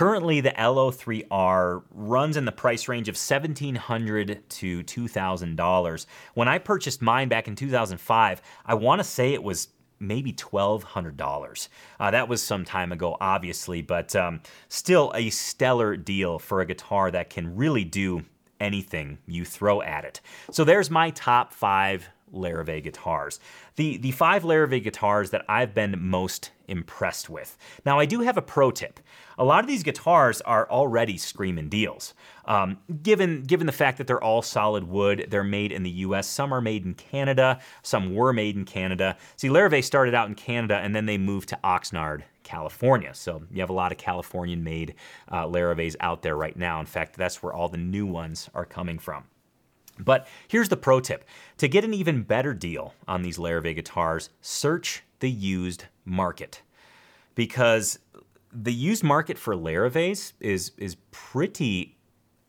Currently, 0.03 0.41
the 0.41 0.51
LO3R 0.51 1.83
runs 1.91 2.35
in 2.35 2.43
the 2.43 2.51
price 2.51 2.89
range 2.89 3.07
of 3.07 3.15
1,700 3.15 4.49
to 4.49 4.83
$2,000. 4.83 6.05
When 6.33 6.47
I 6.49 6.57
purchased 6.57 7.01
mine 7.01 7.29
back 7.29 7.47
in 7.47 7.55
2005, 7.55 8.41
I 8.65 8.73
want 8.73 8.99
to 8.99 9.05
say 9.05 9.33
it 9.33 9.41
was 9.41 9.69
maybe 10.01 10.33
$1,200. 10.33 11.69
Uh, 12.01 12.11
that 12.11 12.27
was 12.27 12.43
some 12.43 12.65
time 12.65 12.91
ago, 12.91 13.15
obviously, 13.21 13.81
but 13.81 14.13
um, 14.13 14.41
still 14.67 15.13
a 15.15 15.29
stellar 15.29 15.95
deal 15.95 16.37
for 16.37 16.59
a 16.59 16.65
guitar 16.65 17.09
that 17.09 17.29
can 17.29 17.55
really 17.55 17.85
do 17.85 18.25
anything 18.59 19.19
you 19.25 19.45
throw 19.45 19.81
at 19.81 20.03
it. 20.03 20.19
So 20.51 20.65
there's 20.65 20.91
my 20.91 21.11
top 21.11 21.53
five 21.53 22.09
Larrivee 22.33 22.83
guitars. 22.83 23.39
The, 23.75 23.97
the 23.97 24.11
five 24.11 24.43
Larrivee 24.43 24.83
guitars 24.83 25.29
that 25.31 25.45
I've 25.47 25.73
been 25.73 25.97
most 25.99 26.51
impressed 26.67 27.29
with. 27.29 27.57
Now, 27.85 27.99
I 27.99 28.05
do 28.05 28.21
have 28.21 28.37
a 28.37 28.41
pro 28.41 28.71
tip. 28.71 28.99
A 29.37 29.43
lot 29.43 29.63
of 29.63 29.67
these 29.67 29.83
guitars 29.83 30.41
are 30.41 30.69
already 30.69 31.17
screaming 31.17 31.69
deals. 31.69 32.13
Um, 32.45 32.77
given, 33.01 33.43
given 33.43 33.67
the 33.67 33.73
fact 33.73 33.97
that 33.97 34.07
they're 34.07 34.23
all 34.23 34.41
solid 34.41 34.83
wood, 34.83 35.27
they're 35.29 35.43
made 35.43 35.71
in 35.71 35.83
the 35.83 35.89
US, 35.89 36.27
some 36.27 36.53
are 36.53 36.61
made 36.61 36.85
in 36.85 36.93
Canada, 36.93 37.59
some 37.81 38.13
were 38.13 38.33
made 38.33 38.55
in 38.55 38.65
Canada. 38.65 39.17
See, 39.35 39.49
Larrivee 39.49 39.83
started 39.83 40.13
out 40.13 40.27
in 40.27 40.35
Canada 40.35 40.77
and 40.77 40.95
then 40.95 41.05
they 41.05 41.17
moved 41.17 41.49
to 41.49 41.59
Oxnard, 41.63 42.23
California. 42.43 43.13
So 43.13 43.43
you 43.51 43.61
have 43.61 43.69
a 43.69 43.73
lot 43.73 43.91
of 43.91 43.97
Californian 43.97 44.63
made 44.63 44.95
uh, 45.31 45.47
out 45.99 46.21
there 46.21 46.35
right 46.35 46.57
now. 46.57 46.79
In 46.79 46.85
fact, 46.85 47.15
that's 47.15 47.41
where 47.41 47.53
all 47.53 47.69
the 47.69 47.77
new 47.77 48.05
ones 48.05 48.49
are 48.53 48.65
coming 48.65 48.99
from. 48.99 49.23
But 49.99 50.27
here's 50.47 50.69
the 50.69 50.77
pro 50.77 50.99
tip. 50.99 51.25
To 51.57 51.67
get 51.67 51.83
an 51.83 51.93
even 51.93 52.23
better 52.23 52.53
deal 52.53 52.93
on 53.07 53.21
these 53.21 53.37
Larrivee 53.37 53.75
guitars, 53.75 54.29
search 54.41 55.03
the 55.19 55.29
used 55.29 55.85
market. 56.05 56.61
Because 57.35 57.99
the 58.51 58.73
used 58.73 59.03
market 59.03 59.37
for 59.37 59.55
Larrivees 59.55 60.33
is 60.39 60.71
is 60.77 60.95
pretty 61.11 61.97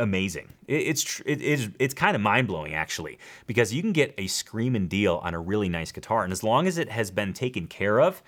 amazing. 0.00 0.52
it's 0.66 1.22
it 1.24 1.40
is 1.40 1.70
it's 1.78 1.94
kind 1.94 2.16
of 2.16 2.20
mind 2.20 2.48
blowing 2.48 2.74
actually 2.74 3.18
because 3.46 3.72
you 3.72 3.80
can 3.80 3.92
get 3.92 4.12
a 4.18 4.26
screaming 4.26 4.88
deal 4.88 5.20
on 5.22 5.34
a 5.34 5.40
really 5.40 5.68
nice 5.68 5.92
guitar, 5.92 6.24
and 6.24 6.32
as 6.32 6.42
long 6.42 6.66
as 6.66 6.78
it 6.78 6.90
has 6.90 7.10
been 7.10 7.32
taken 7.32 7.66
care 7.66 8.00
of, 8.00 8.22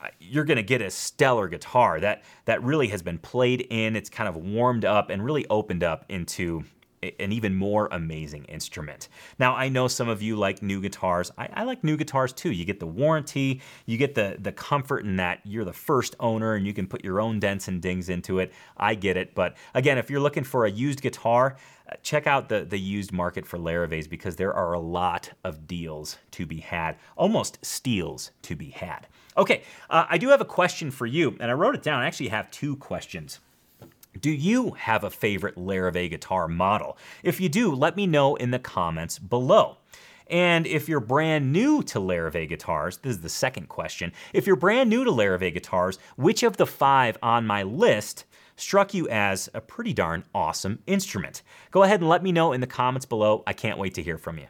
uh, 0.00 0.08
you're 0.18 0.44
going 0.44 0.56
to 0.56 0.62
get 0.62 0.80
a 0.80 0.90
stellar 0.90 1.48
guitar 1.48 2.00
that 2.00 2.22
that 2.46 2.62
really 2.62 2.88
has 2.88 3.02
been 3.02 3.18
played 3.18 3.66
in. 3.70 3.96
It's 3.96 4.10
kind 4.10 4.28
of 4.28 4.36
warmed 4.36 4.84
up 4.84 5.10
and 5.10 5.24
really 5.24 5.46
opened 5.50 5.82
up 5.84 6.04
into 6.08 6.64
an 7.02 7.32
even 7.32 7.54
more 7.54 7.88
amazing 7.92 8.44
instrument. 8.44 9.08
Now, 9.38 9.54
I 9.54 9.68
know 9.68 9.88
some 9.88 10.08
of 10.08 10.20
you 10.20 10.36
like 10.36 10.62
new 10.62 10.82
guitars. 10.82 11.32
I, 11.38 11.48
I, 11.54 11.64
like 11.64 11.82
new 11.82 11.96
guitars 11.96 12.32
too. 12.32 12.50
You 12.50 12.64
get 12.66 12.78
the 12.78 12.86
warranty, 12.86 13.62
you 13.86 13.96
get 13.96 14.14
the, 14.14 14.36
the 14.38 14.52
comfort 14.52 15.04
in 15.04 15.16
that 15.16 15.40
you're 15.44 15.64
the 15.64 15.72
first 15.72 16.14
owner 16.20 16.54
and 16.54 16.66
you 16.66 16.74
can 16.74 16.86
put 16.86 17.02
your 17.02 17.20
own 17.20 17.40
dents 17.40 17.68
and 17.68 17.80
dings 17.80 18.10
into 18.10 18.38
it. 18.38 18.52
I 18.76 18.94
get 18.94 19.16
it. 19.16 19.34
But 19.34 19.56
again, 19.74 19.96
if 19.96 20.10
you're 20.10 20.20
looking 20.20 20.44
for 20.44 20.66
a 20.66 20.70
used 20.70 21.00
guitar, 21.00 21.56
uh, 21.90 21.94
check 22.02 22.26
out 22.26 22.50
the, 22.50 22.66
the 22.66 22.78
used 22.78 23.12
market 23.12 23.46
for 23.46 23.58
Larrivees 23.58 24.06
because 24.06 24.36
there 24.36 24.52
are 24.52 24.74
a 24.74 24.80
lot 24.80 25.30
of 25.42 25.66
deals 25.66 26.18
to 26.32 26.44
be 26.44 26.60
had, 26.60 26.96
almost 27.16 27.64
steals 27.64 28.30
to 28.42 28.54
be 28.54 28.70
had. 28.70 29.06
Okay, 29.38 29.62
uh, 29.88 30.04
I 30.08 30.18
do 30.18 30.28
have 30.28 30.42
a 30.42 30.46
question 30.46 30.90
for 30.90 31.06
you, 31.06 31.36
and 31.40 31.50
I 31.50 31.54
wrote 31.54 31.74
it 31.74 31.82
down. 31.82 32.02
I 32.02 32.06
actually 32.06 32.28
have 32.28 32.50
two 32.50 32.76
questions. 32.76 33.40
Do 34.20 34.30
you 34.30 34.72
have 34.72 35.02
a 35.02 35.10
favorite 35.10 35.56
Larrivee 35.56 36.10
guitar 36.10 36.46
model? 36.46 36.98
If 37.22 37.40
you 37.40 37.48
do, 37.48 37.74
let 37.74 37.96
me 37.96 38.06
know 38.06 38.34
in 38.34 38.50
the 38.50 38.58
comments 38.58 39.18
below. 39.18 39.78
And 40.26 40.66
if 40.66 40.88
you're 40.88 41.00
brand 41.00 41.52
new 41.52 41.82
to 41.84 41.98
Larrivee 41.98 42.48
guitars, 42.48 42.98
this 42.98 43.16
is 43.16 43.22
the 43.22 43.30
second 43.30 43.68
question. 43.68 44.12
If 44.34 44.46
you're 44.46 44.56
brand 44.56 44.90
new 44.90 45.04
to 45.04 45.10
Larrivee 45.10 45.54
guitars, 45.54 45.98
which 46.16 46.42
of 46.42 46.58
the 46.58 46.66
five 46.66 47.16
on 47.22 47.46
my 47.46 47.62
list 47.62 48.26
struck 48.56 48.92
you 48.92 49.08
as 49.08 49.48
a 49.54 49.60
pretty 49.60 49.94
darn 49.94 50.24
awesome 50.34 50.80
instrument? 50.86 51.42
Go 51.70 51.82
ahead 51.82 52.00
and 52.00 52.08
let 52.08 52.22
me 52.22 52.30
know 52.30 52.52
in 52.52 52.60
the 52.60 52.66
comments 52.66 53.06
below. 53.06 53.42
I 53.46 53.54
can't 53.54 53.78
wait 53.78 53.94
to 53.94 54.02
hear 54.02 54.18
from 54.18 54.38
you. 54.38 54.48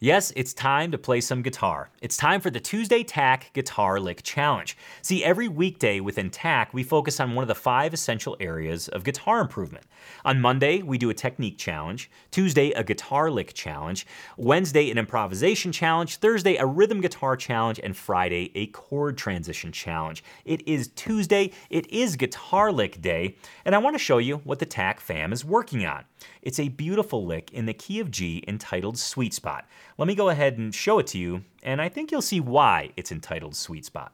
Yes, 0.00 0.32
it's 0.36 0.54
time 0.54 0.92
to 0.92 0.98
play 0.98 1.20
some 1.20 1.42
guitar. 1.42 1.90
It's 2.00 2.16
time 2.16 2.40
for 2.40 2.50
the 2.50 2.60
Tuesday 2.60 3.02
TAC 3.02 3.52
Guitar 3.52 3.98
Lick 3.98 4.22
Challenge. 4.22 4.76
See, 5.02 5.24
every 5.24 5.48
weekday 5.48 5.98
within 5.98 6.30
TAC, 6.30 6.72
we 6.72 6.84
focus 6.84 7.18
on 7.18 7.34
one 7.34 7.42
of 7.42 7.48
the 7.48 7.56
five 7.56 7.92
essential 7.92 8.36
areas 8.38 8.86
of 8.86 9.02
guitar 9.02 9.40
improvement. 9.40 9.84
On 10.24 10.40
Monday, 10.40 10.82
we 10.82 10.98
do 10.98 11.10
a 11.10 11.14
technique 11.14 11.58
challenge. 11.58 12.12
Tuesday, 12.30 12.70
a 12.70 12.84
guitar 12.84 13.28
lick 13.28 13.54
challenge. 13.54 14.06
Wednesday, 14.36 14.88
an 14.88 14.98
improvisation 14.98 15.72
challenge. 15.72 16.18
Thursday, 16.18 16.54
a 16.54 16.64
rhythm 16.64 17.00
guitar 17.00 17.36
challenge. 17.36 17.80
And 17.82 17.96
Friday, 17.96 18.52
a 18.54 18.68
chord 18.68 19.18
transition 19.18 19.72
challenge. 19.72 20.22
It 20.44 20.62
is 20.68 20.92
Tuesday. 20.94 21.50
It 21.70 21.90
is 21.90 22.14
Guitar 22.14 22.70
Lick 22.70 23.02
Day. 23.02 23.34
And 23.64 23.74
I 23.74 23.78
want 23.78 23.96
to 23.96 23.98
show 23.98 24.18
you 24.18 24.36
what 24.44 24.60
the 24.60 24.66
TAC 24.66 25.00
fam 25.00 25.32
is 25.32 25.44
working 25.44 25.84
on. 25.84 26.04
It's 26.42 26.58
a 26.58 26.68
beautiful 26.68 27.24
lick 27.24 27.52
in 27.52 27.66
the 27.66 27.74
key 27.74 28.00
of 28.00 28.10
G 28.10 28.44
entitled 28.46 28.98
Sweet 28.98 29.34
Spot. 29.34 29.66
Let 29.96 30.08
me 30.08 30.14
go 30.14 30.28
ahead 30.28 30.58
and 30.58 30.74
show 30.74 30.98
it 30.98 31.06
to 31.08 31.18
you, 31.18 31.44
and 31.62 31.80
I 31.80 31.88
think 31.88 32.10
you'll 32.10 32.22
see 32.22 32.40
why 32.40 32.90
it's 32.96 33.12
entitled 33.12 33.56
Sweet 33.56 33.84
Spot. 33.84 34.12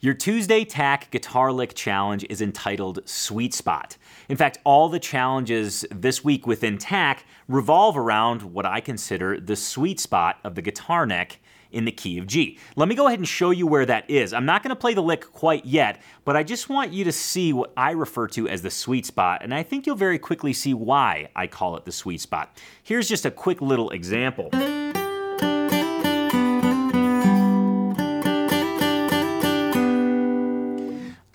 Your 0.00 0.12
Tuesday 0.12 0.66
TAC 0.66 1.10
Guitar 1.10 1.50
Lick 1.50 1.72
Challenge 1.72 2.26
is 2.28 2.42
entitled 2.42 3.00
Sweet 3.08 3.54
Spot. 3.54 3.96
In 4.28 4.36
fact, 4.36 4.58
all 4.62 4.90
the 4.90 4.98
challenges 4.98 5.86
this 5.90 6.22
week 6.22 6.46
within 6.46 6.76
TAC 6.76 7.24
revolve 7.48 7.96
around 7.96 8.42
what 8.42 8.66
I 8.66 8.80
consider 8.80 9.40
the 9.40 9.56
sweet 9.56 9.98
spot 9.98 10.40
of 10.44 10.56
the 10.56 10.62
guitar 10.62 11.06
neck 11.06 11.38
in 11.74 11.84
the 11.84 11.92
key 11.92 12.18
of 12.18 12.26
G. 12.26 12.58
Let 12.76 12.88
me 12.88 12.94
go 12.94 13.06
ahead 13.06 13.18
and 13.18 13.28
show 13.28 13.50
you 13.50 13.66
where 13.66 13.84
that 13.86 14.08
is. 14.08 14.32
I'm 14.32 14.46
not 14.46 14.62
gonna 14.62 14.76
play 14.76 14.94
the 14.94 15.02
lick 15.02 15.30
quite 15.32 15.64
yet, 15.66 16.00
but 16.24 16.36
I 16.36 16.42
just 16.42 16.68
want 16.68 16.92
you 16.92 17.04
to 17.04 17.12
see 17.12 17.52
what 17.52 17.72
I 17.76 17.90
refer 17.90 18.28
to 18.28 18.48
as 18.48 18.62
the 18.62 18.70
sweet 18.70 19.04
spot, 19.06 19.42
and 19.42 19.52
I 19.52 19.62
think 19.62 19.86
you'll 19.86 19.96
very 19.96 20.18
quickly 20.18 20.52
see 20.52 20.72
why 20.72 21.28
I 21.34 21.46
call 21.46 21.76
it 21.76 21.84
the 21.84 21.92
sweet 21.92 22.20
spot. 22.20 22.56
Here's 22.82 23.08
just 23.08 23.26
a 23.26 23.30
quick 23.30 23.60
little 23.60 23.90
example. 23.90 24.50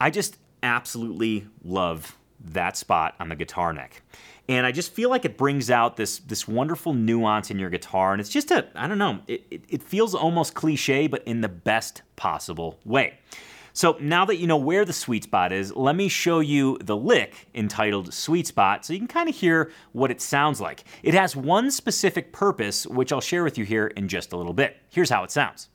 I 0.02 0.10
just 0.12 0.38
absolutely 0.64 1.48
love 1.64 2.18
that 2.46 2.78
spot 2.78 3.16
on 3.20 3.30
the 3.30 3.36
guitar 3.36 3.74
neck. 3.74 4.02
And 4.48 4.66
I 4.66 4.72
just 4.72 4.94
feel 4.94 5.10
like 5.10 5.26
it 5.26 5.38
brings 5.38 5.70
out 5.70 5.96
this 5.96 6.20
this 6.20 6.48
wonderful 6.48 6.94
nuance 6.94 7.52
in 7.52 7.60
your 7.60 7.70
guitar. 7.70 8.14
And 8.14 8.20
it's 8.20 8.30
just 8.30 8.50
a, 8.50 8.68
I 8.76 8.88
don't 8.88 8.98
know, 8.98 9.20
it, 9.28 9.46
it, 9.52 9.62
it 9.70 9.84
feels 9.84 10.16
almost 10.16 10.56
cliche, 10.56 11.08
but 11.08 11.24
in 11.26 11.42
the 11.42 11.50
best 11.50 12.02
possible 12.16 12.80
way. 12.84 13.20
So 13.74 13.96
now 14.02 14.26
that 14.26 14.38
you 14.38 14.48
know 14.48 14.58
where 14.58 14.84
the 14.84 14.94
sweet 14.94 15.24
spot 15.24 15.54
is, 15.54 15.74
let 15.76 15.96
me 15.96 16.10
show 16.10 16.40
you 16.40 16.78
the 16.80 16.98
lick 16.98 17.48
entitled 17.54 18.14
Sweet 18.14 18.48
Spot 18.48 18.84
so 18.84 18.94
you 18.94 19.00
can 19.00 19.08
kind 19.08 19.30
of 19.30 19.36
hear 19.36 19.72
what 19.94 20.12
it 20.12 20.20
sounds 20.20 20.60
like. 20.60 20.84
It 21.04 21.14
has 21.14 21.36
one 21.36 21.72
specific 21.72 22.34
purpose, 22.34 22.86
which 22.88 23.14
I'll 23.14 23.22
share 23.22 23.44
with 23.44 23.58
you 23.58 23.66
here 23.66 23.88
in 23.88 24.08
just 24.08 24.34
a 24.34 24.38
little 24.38 24.54
bit. 24.54 24.78
Here's 24.90 25.10
how 25.10 25.24
it 25.24 25.32
sounds. 25.32 25.70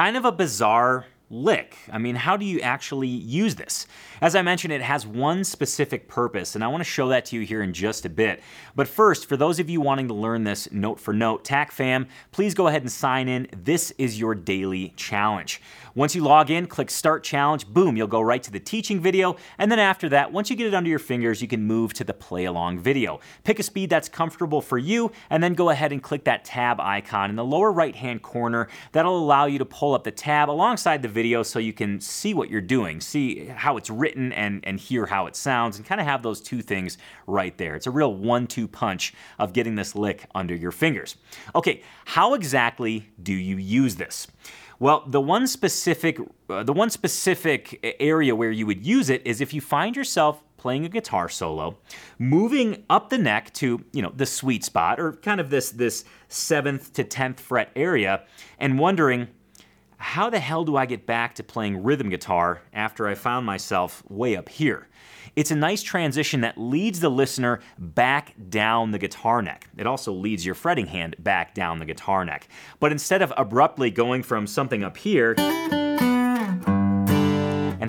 Kind 0.00 0.16
of 0.16 0.24
a 0.24 0.32
bizarre 0.32 1.04
lick? 1.28 1.76
I 1.92 1.98
mean, 1.98 2.14
how 2.14 2.34
do 2.38 2.46
you 2.46 2.62
actually 2.62 3.06
use 3.06 3.56
this? 3.56 3.86
As 4.22 4.34
I 4.34 4.40
mentioned, 4.40 4.72
it 4.72 4.80
has 4.80 5.06
one 5.06 5.44
specific 5.44 6.08
purpose, 6.08 6.54
and 6.54 6.64
I 6.64 6.68
want 6.68 6.80
to 6.80 6.88
show 6.88 7.08
that 7.08 7.26
to 7.26 7.36
you 7.36 7.42
here 7.42 7.60
in 7.60 7.74
just 7.74 8.06
a 8.06 8.08
bit. 8.08 8.40
But 8.74 8.88
first, 8.88 9.28
for 9.28 9.36
those 9.36 9.60
of 9.60 9.68
you 9.68 9.82
wanting 9.82 10.08
to 10.08 10.14
learn 10.14 10.44
this 10.44 10.72
note 10.72 11.00
for 11.00 11.12
note, 11.12 11.44
TAC 11.44 11.70
fam, 11.70 12.08
please 12.32 12.54
go 12.54 12.66
ahead 12.66 12.80
and 12.80 12.90
sign 12.90 13.28
in. 13.28 13.46
This 13.54 13.90
is 13.98 14.18
your 14.18 14.34
daily 14.34 14.94
challenge. 14.96 15.60
Once 16.00 16.14
you 16.14 16.22
log 16.22 16.50
in, 16.50 16.66
click 16.66 16.90
Start 16.90 17.22
Challenge, 17.22 17.66
boom, 17.68 17.94
you'll 17.94 18.06
go 18.06 18.22
right 18.22 18.42
to 18.42 18.50
the 18.50 18.58
teaching 18.58 19.00
video, 19.00 19.36
and 19.58 19.70
then 19.70 19.78
after 19.78 20.08
that, 20.08 20.32
once 20.32 20.48
you 20.48 20.56
get 20.56 20.66
it 20.66 20.72
under 20.72 20.88
your 20.88 20.98
fingers, 20.98 21.42
you 21.42 21.46
can 21.46 21.62
move 21.62 21.92
to 21.92 22.04
the 22.04 22.14
play 22.14 22.46
along 22.46 22.78
video. 22.78 23.20
Pick 23.44 23.58
a 23.58 23.62
speed 23.62 23.90
that's 23.90 24.08
comfortable 24.08 24.62
for 24.62 24.78
you, 24.78 25.12
and 25.28 25.42
then 25.42 25.52
go 25.52 25.68
ahead 25.68 25.92
and 25.92 26.02
click 26.02 26.24
that 26.24 26.42
tab 26.42 26.80
icon 26.80 27.28
in 27.28 27.36
the 27.36 27.44
lower 27.44 27.70
right 27.70 27.94
hand 27.94 28.22
corner. 28.22 28.68
That'll 28.92 29.18
allow 29.18 29.44
you 29.44 29.58
to 29.58 29.66
pull 29.66 29.92
up 29.92 30.04
the 30.04 30.10
tab 30.10 30.48
alongside 30.48 31.02
the 31.02 31.08
video 31.08 31.42
so 31.42 31.58
you 31.58 31.74
can 31.74 32.00
see 32.00 32.32
what 32.32 32.48
you're 32.48 32.62
doing, 32.62 33.02
see 33.02 33.44
how 33.44 33.76
it's 33.76 33.90
written 33.90 34.32
and, 34.32 34.64
and 34.64 34.80
hear 34.80 35.04
how 35.04 35.26
it 35.26 35.36
sounds, 35.36 35.76
and 35.76 35.84
kind 35.84 36.00
of 36.00 36.06
have 36.06 36.22
those 36.22 36.40
two 36.40 36.62
things 36.62 36.96
right 37.26 37.58
there. 37.58 37.74
It's 37.74 37.86
a 37.86 37.90
real 37.90 38.14
one 38.14 38.46
two 38.46 38.68
punch 38.68 39.12
of 39.38 39.52
getting 39.52 39.74
this 39.74 39.94
lick 39.94 40.24
under 40.34 40.54
your 40.54 40.72
fingers. 40.72 41.16
Okay, 41.54 41.82
how 42.06 42.32
exactly 42.32 43.10
do 43.22 43.34
you 43.34 43.58
use 43.58 43.96
this? 43.96 44.28
Well, 44.80 45.04
the 45.06 45.20
one 45.20 45.46
specific 45.46 46.18
uh, 46.48 46.64
the 46.64 46.72
one 46.72 46.88
specific 46.88 47.78
area 48.00 48.34
where 48.34 48.50
you 48.50 48.66
would 48.66 48.84
use 48.84 49.10
it 49.10 49.24
is 49.26 49.42
if 49.42 49.52
you 49.52 49.60
find 49.60 49.94
yourself 49.94 50.42
playing 50.56 50.86
a 50.86 50.88
guitar 50.88 51.28
solo, 51.28 51.78
moving 52.18 52.84
up 52.88 53.10
the 53.10 53.18
neck 53.18 53.52
to, 53.54 53.84
you 53.92 54.02
know, 54.02 54.12
the 54.16 54.24
sweet 54.24 54.64
spot 54.64 54.98
or 54.98 55.12
kind 55.12 55.38
of 55.38 55.50
this 55.50 55.70
this 55.70 56.04
7th 56.30 56.92
to 56.94 57.04
10th 57.04 57.40
fret 57.40 57.70
area 57.76 58.24
and 58.58 58.78
wondering 58.78 59.28
how 60.00 60.30
the 60.30 60.40
hell 60.40 60.64
do 60.64 60.76
I 60.76 60.86
get 60.86 61.04
back 61.04 61.34
to 61.34 61.42
playing 61.42 61.82
rhythm 61.82 62.08
guitar 62.08 62.62
after 62.72 63.06
I 63.06 63.14
found 63.14 63.44
myself 63.44 64.02
way 64.08 64.34
up 64.34 64.48
here? 64.48 64.88
It's 65.36 65.50
a 65.50 65.54
nice 65.54 65.82
transition 65.82 66.40
that 66.40 66.56
leads 66.56 67.00
the 67.00 67.10
listener 67.10 67.60
back 67.78 68.34
down 68.48 68.92
the 68.92 68.98
guitar 68.98 69.42
neck. 69.42 69.68
It 69.76 69.86
also 69.86 70.12
leads 70.12 70.44
your 70.44 70.54
fretting 70.54 70.86
hand 70.86 71.16
back 71.18 71.54
down 71.54 71.78
the 71.78 71.84
guitar 71.84 72.24
neck. 72.24 72.48
But 72.80 72.92
instead 72.92 73.20
of 73.20 73.32
abruptly 73.36 73.90
going 73.90 74.22
from 74.22 74.46
something 74.46 74.82
up 74.82 74.96
here, 74.96 75.34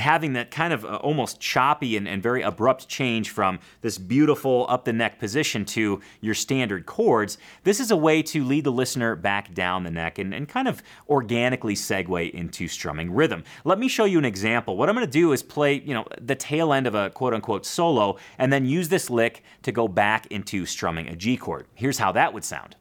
and 0.02 0.10
having 0.10 0.34
that 0.34 0.50
kind 0.50 0.74
of 0.74 0.84
uh, 0.84 0.96
almost 0.96 1.40
choppy 1.40 1.96
and, 1.96 2.08
and 2.08 2.24
very 2.24 2.42
abrupt 2.42 2.88
change 2.88 3.30
from 3.30 3.60
this 3.82 4.00
beautiful 4.00 4.66
up 4.68 4.84
the 4.84 4.94
neck 4.94 5.20
position 5.20 5.64
to 5.64 6.02
your 6.22 6.34
standard 6.34 6.88
chords, 6.88 7.38
this 7.64 7.80
is 7.80 7.92
a 7.92 7.96
way 7.96 8.24
to 8.24 8.44
lead 8.44 8.64
the 8.64 8.72
listener 8.72 9.16
back 9.16 9.54
down 9.54 9.84
the 9.84 9.92
neck 9.92 10.18
and, 10.18 10.34
and 10.34 10.50
kind 10.50 10.68
of 10.68 10.82
organically 11.08 11.76
segue 11.76 12.32
into 12.32 12.68
strumming 12.68 13.14
rhythm. 13.14 13.44
Let 13.64 13.78
me 13.78 13.88
show 13.88 14.06
you 14.06 14.18
an 14.18 14.26
example. 14.26 14.76
What 14.76 14.90
I'm 14.90 14.96
going 14.96 15.06
to 15.06 15.12
do 15.12 15.34
is 15.34 15.44
play, 15.44 15.76
you 15.76 15.94
know, 15.94 16.06
the 16.20 16.36
tail 16.36 16.74
end 16.74 16.88
of 16.88 16.96
a 16.96 17.12
quote 17.12 17.36
unquote 17.36 17.66
solo 17.66 18.18
and 18.40 18.52
then 18.52 18.66
use 18.66 18.90
this 18.90 19.10
lick 19.10 19.44
to 19.62 19.72
go 19.72 19.88
back 19.88 20.26
into 20.32 20.66
strumming 20.66 21.10
a 21.10 21.16
G 21.16 21.38
chord. 21.38 21.68
Here's 21.76 22.00
how 22.00 22.12
that 22.14 22.34
would 22.34 22.44
sound. 22.44 22.76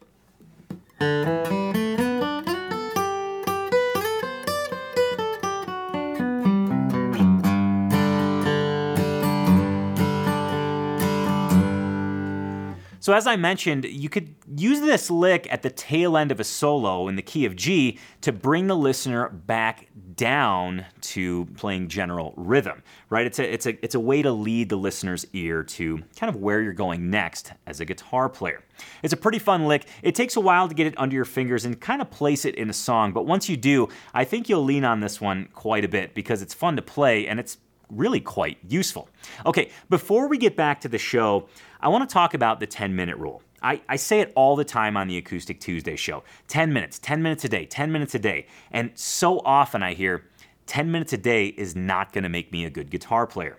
So, 13.00 13.14
as 13.14 13.26
I 13.26 13.37
mentioned, 13.37 13.87
you 13.87 14.11
could 14.11 14.35
use 14.57 14.80
this 14.80 15.11
lick 15.11 15.49
at 15.50 15.62
the 15.62 15.71
tail 15.71 16.19
end 16.19 16.30
of 16.30 16.38
a 16.38 16.45
solo 16.45 17.09
in 17.09 17.16
the 17.16 17.23
key 17.23 17.47
of 17.47 17.57
G 17.57 17.99
to 18.21 18.30
bring 18.30 18.66
the 18.66 18.76
listener 18.76 19.30
back 19.30 19.88
down 20.16 20.85
to 21.00 21.47
playing 21.57 21.88
general 21.88 22.35
rhythm, 22.37 22.83
right? 23.09 23.25
It's 23.25 23.38
a, 23.38 23.50
it's 23.50 23.64
a, 23.64 23.83
it's 23.83 23.95
a 23.95 24.00
way 24.00 24.21
to 24.21 24.30
lead 24.30 24.69
the 24.69 24.76
listener's 24.76 25.25
ear 25.33 25.62
to 25.62 26.02
kind 26.14 26.28
of 26.28 26.42
where 26.42 26.61
you're 26.61 26.75
going 26.75 27.09
next 27.09 27.52
as 27.66 27.80
a 27.80 27.87
guitar 27.87 28.28
player. 28.28 28.62
It's 29.02 29.14
a 29.14 29.16
pretty 29.16 29.38
fun 29.38 29.66
lick. 29.66 29.87
It 30.02 30.14
takes 30.14 30.37
a 30.37 30.40
while 30.40 30.69
to 30.69 30.75
get 30.75 30.87
it 30.87 30.95
under 30.99 31.16
your 31.16 31.25
fingers 31.25 31.64
and 31.64 31.80
kind 31.80 32.02
of 32.02 32.11
place 32.11 32.45
it 32.45 32.54
in 32.54 32.69
a 32.69 32.75
song, 32.75 33.14
but 33.14 33.25
once 33.25 33.49
you 33.49 33.57
do, 33.57 33.88
I 34.12 34.25
think 34.25 34.50
you'll 34.50 34.64
lean 34.64 34.85
on 34.85 35.00
this 35.00 35.23
one 35.23 35.49
quite 35.54 35.87
a 35.87 35.88
bit 35.88 36.12
because 36.12 36.42
it's 36.42 36.52
fun 36.52 36.76
to 36.76 36.83
play 36.83 37.26
and 37.26 37.40
it's 37.40 37.57
really 37.90 38.20
quite 38.20 38.59
useful. 38.68 39.09
Okay, 39.47 39.70
before 39.88 40.28
we 40.28 40.38
get 40.38 40.57
back 40.57 40.81
to 40.83 40.88
the 40.88 40.98
show, 40.98 41.48
I 41.81 41.88
want 41.88 42.09
to 42.09 42.12
talk 42.12 42.35
about 42.35 42.61
the 42.61 42.66
10 42.66 42.94
minute 42.94 43.16
rule. 43.16 43.42
I, 43.62 43.83
I, 43.88 43.96
say 43.96 44.20
it 44.20 44.33
all 44.35 44.57
the 44.57 44.64
time 44.64 44.96
on 44.96 45.07
the 45.07 45.18
Acoustic 45.18 45.61
Tuesday 45.61 45.96
show 45.96 46.22
10 46.48 46.72
minutes, 46.72 46.98
10 46.98 47.22
minutes 47.22 47.44
a 47.44 47.48
day, 47.48 47.66
10 47.66 47.92
minutes 47.92 48.14
a 48.14 48.18
day. 48.18 48.46
And 48.70 48.90
so 48.94 49.40
often 49.40 49.83
I 49.83 49.92
hear 49.92 50.24
10 50.66 50.90
minutes 50.90 51.12
a 51.12 51.18
day 51.18 51.46
is 51.46 51.76
not 51.76 52.12
going 52.12 52.22
to 52.22 52.31
make 52.31 52.53
me 52.53 52.64
a 52.64 52.70
good 52.70 52.90
guitar 52.90 53.26
player. 53.26 53.59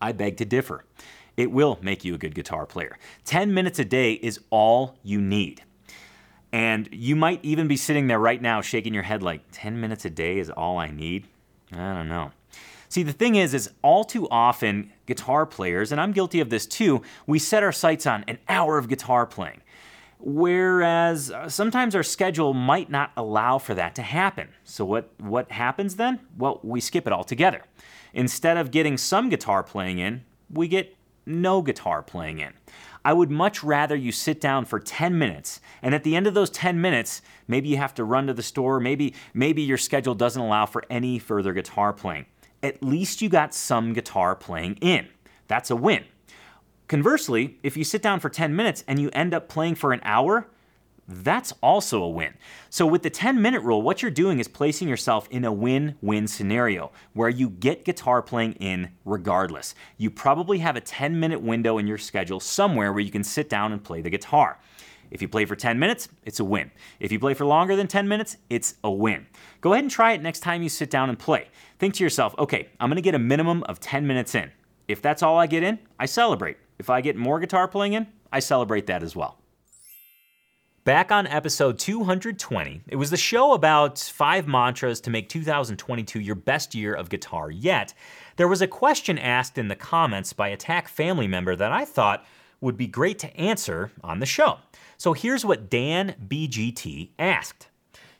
I 0.00 0.12
beg 0.12 0.36
to 0.38 0.44
differ. 0.44 0.84
It 1.36 1.50
will 1.50 1.78
make 1.80 2.04
you 2.04 2.14
a 2.14 2.18
good 2.18 2.34
guitar 2.34 2.66
player. 2.66 2.98
10 3.24 3.54
minutes 3.54 3.78
a 3.78 3.84
day 3.84 4.14
is 4.14 4.40
all 4.50 4.98
you 5.02 5.20
need. 5.20 5.62
And 6.52 6.88
you 6.90 7.14
might 7.14 7.44
even 7.44 7.68
be 7.68 7.76
sitting 7.76 8.06
there 8.06 8.18
right 8.18 8.40
now 8.40 8.60
shaking 8.60 8.94
your 8.94 9.02
head 9.02 9.22
like, 9.22 9.42
10 9.52 9.80
minutes 9.80 10.04
a 10.04 10.10
day 10.10 10.38
is 10.38 10.50
all 10.50 10.78
I 10.78 10.90
need? 10.90 11.26
I 11.72 11.94
don't 11.94 12.08
know. 12.08 12.32
See, 12.88 13.02
the 13.02 13.12
thing 13.12 13.34
is, 13.36 13.52
is 13.52 13.70
all 13.82 14.04
too 14.04 14.28
often 14.30 14.92
guitar 15.06 15.44
players, 15.44 15.92
and 15.92 16.00
I'm 16.00 16.12
guilty 16.12 16.40
of 16.40 16.50
this 16.50 16.66
too, 16.66 17.02
we 17.26 17.38
set 17.38 17.62
our 17.62 17.72
sights 17.72 18.06
on 18.06 18.24
an 18.28 18.38
hour 18.48 18.78
of 18.78 18.88
guitar 18.88 19.26
playing. 19.26 19.60
Whereas 20.20 21.30
uh, 21.30 21.48
sometimes 21.48 21.94
our 21.94 22.02
schedule 22.02 22.52
might 22.52 22.90
not 22.90 23.12
allow 23.16 23.58
for 23.58 23.74
that 23.74 23.94
to 23.96 24.02
happen. 24.02 24.48
So 24.64 24.84
what, 24.84 25.12
what 25.18 25.52
happens 25.52 25.96
then? 25.96 26.20
Well, 26.36 26.60
we 26.62 26.80
skip 26.80 27.06
it 27.06 27.12
altogether. 27.12 27.62
Instead 28.14 28.56
of 28.56 28.70
getting 28.70 28.96
some 28.96 29.28
guitar 29.28 29.62
playing 29.62 29.98
in, 29.98 30.24
we 30.50 30.66
get 30.66 30.96
no 31.24 31.62
guitar 31.62 32.02
playing 32.02 32.40
in. 32.40 32.54
I 33.04 33.12
would 33.12 33.30
much 33.30 33.62
rather 33.62 33.94
you 33.94 34.10
sit 34.10 34.40
down 34.40 34.64
for 34.64 34.80
10 34.80 35.16
minutes 35.16 35.60
and 35.82 35.94
at 35.94 36.02
the 36.02 36.16
end 36.16 36.26
of 36.26 36.34
those 36.34 36.50
10 36.50 36.80
minutes, 36.80 37.22
maybe 37.46 37.68
you 37.68 37.76
have 37.76 37.94
to 37.94 38.04
run 38.04 38.26
to 38.26 38.34
the 38.34 38.42
store, 38.42 38.80
maybe 38.80 39.14
maybe 39.34 39.62
your 39.62 39.78
schedule 39.78 40.14
doesn't 40.14 40.40
allow 40.42 40.66
for 40.66 40.84
any 40.90 41.18
further 41.18 41.52
guitar 41.52 41.92
playing 41.92 42.26
at 42.62 42.82
least 42.82 43.22
you 43.22 43.28
got 43.28 43.54
some 43.54 43.92
guitar 43.92 44.34
playing 44.34 44.76
in. 44.76 45.08
That's 45.46 45.70
a 45.70 45.76
win. 45.76 46.04
Conversely, 46.88 47.58
if 47.62 47.76
you 47.76 47.84
sit 47.84 48.02
down 48.02 48.20
for 48.20 48.28
10 48.28 48.56
minutes 48.56 48.82
and 48.88 48.98
you 48.98 49.10
end 49.12 49.34
up 49.34 49.48
playing 49.48 49.74
for 49.74 49.92
an 49.92 50.00
hour, 50.04 50.48
that's 51.06 51.52
also 51.62 52.02
a 52.02 52.08
win. 52.08 52.34
So, 52.68 52.86
with 52.86 53.02
the 53.02 53.10
10 53.10 53.40
minute 53.40 53.62
rule, 53.62 53.80
what 53.80 54.02
you're 54.02 54.10
doing 54.10 54.40
is 54.40 54.48
placing 54.48 54.88
yourself 54.88 55.26
in 55.30 55.44
a 55.44 55.52
win 55.52 55.96
win 56.02 56.26
scenario 56.26 56.92
where 57.14 57.30
you 57.30 57.48
get 57.48 57.86
guitar 57.86 58.20
playing 58.20 58.54
in 58.54 58.90
regardless. 59.06 59.74
You 59.96 60.10
probably 60.10 60.58
have 60.58 60.76
a 60.76 60.82
10 60.82 61.18
minute 61.18 61.40
window 61.40 61.78
in 61.78 61.86
your 61.86 61.96
schedule 61.96 62.40
somewhere 62.40 62.92
where 62.92 63.00
you 63.00 63.10
can 63.10 63.24
sit 63.24 63.48
down 63.48 63.72
and 63.72 63.82
play 63.82 64.02
the 64.02 64.10
guitar. 64.10 64.58
If 65.10 65.22
you 65.22 65.28
play 65.28 65.44
for 65.44 65.56
10 65.56 65.78
minutes, 65.78 66.08
it's 66.24 66.40
a 66.40 66.44
win. 66.44 66.70
If 67.00 67.12
you 67.12 67.18
play 67.18 67.34
for 67.34 67.44
longer 67.44 67.76
than 67.76 67.86
10 67.86 68.08
minutes, 68.08 68.36
it's 68.50 68.74
a 68.84 68.90
win. 68.90 69.26
Go 69.60 69.72
ahead 69.72 69.84
and 69.84 69.90
try 69.90 70.12
it 70.12 70.22
next 70.22 70.40
time 70.40 70.62
you 70.62 70.68
sit 70.68 70.90
down 70.90 71.08
and 71.08 71.18
play. 71.18 71.48
Think 71.78 71.94
to 71.94 72.04
yourself, 72.04 72.34
okay, 72.38 72.68
I'm 72.80 72.90
gonna 72.90 73.00
get 73.00 73.14
a 73.14 73.18
minimum 73.18 73.62
of 73.64 73.80
10 73.80 74.06
minutes 74.06 74.34
in. 74.34 74.50
If 74.86 75.02
that's 75.02 75.22
all 75.22 75.38
I 75.38 75.46
get 75.46 75.62
in, 75.62 75.78
I 75.98 76.06
celebrate. 76.06 76.56
If 76.78 76.90
I 76.90 77.00
get 77.00 77.16
more 77.16 77.40
guitar 77.40 77.68
playing 77.68 77.92
in, 77.94 78.06
I 78.32 78.40
celebrate 78.40 78.86
that 78.86 79.02
as 79.02 79.16
well. 79.16 79.38
Back 80.84 81.12
on 81.12 81.26
episode 81.26 81.78
220, 81.78 82.80
it 82.88 82.96
was 82.96 83.10
the 83.10 83.18
show 83.18 83.52
about 83.52 83.98
five 83.98 84.48
mantras 84.48 85.02
to 85.02 85.10
make 85.10 85.28
2022 85.28 86.18
your 86.18 86.34
best 86.34 86.74
year 86.74 86.94
of 86.94 87.10
guitar 87.10 87.50
yet. 87.50 87.92
There 88.36 88.48
was 88.48 88.62
a 88.62 88.66
question 88.66 89.18
asked 89.18 89.58
in 89.58 89.68
the 89.68 89.76
comments 89.76 90.32
by 90.32 90.48
a 90.48 90.56
TAC 90.56 90.88
family 90.88 91.26
member 91.26 91.54
that 91.56 91.72
I 91.72 91.84
thought 91.84 92.24
would 92.62 92.78
be 92.78 92.86
great 92.86 93.18
to 93.18 93.36
answer 93.36 93.92
on 94.02 94.20
the 94.20 94.26
show. 94.26 94.60
So 94.98 95.12
here's 95.12 95.44
what 95.44 95.70
Dan 95.70 96.16
BGT 96.26 97.10
asked. 97.20 97.68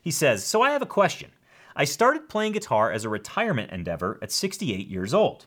He 0.01 0.11
says, 0.11 0.45
So 0.45 0.61
I 0.61 0.71
have 0.71 0.81
a 0.81 0.85
question. 0.85 1.31
I 1.75 1.83
started 1.83 2.29
playing 2.29 2.53
guitar 2.53 2.89
as 2.89 3.03
a 3.03 3.09
retirement 3.09 3.71
endeavor 3.71 4.17
at 4.21 4.31
68 4.31 4.87
years 4.87 5.13
old. 5.13 5.45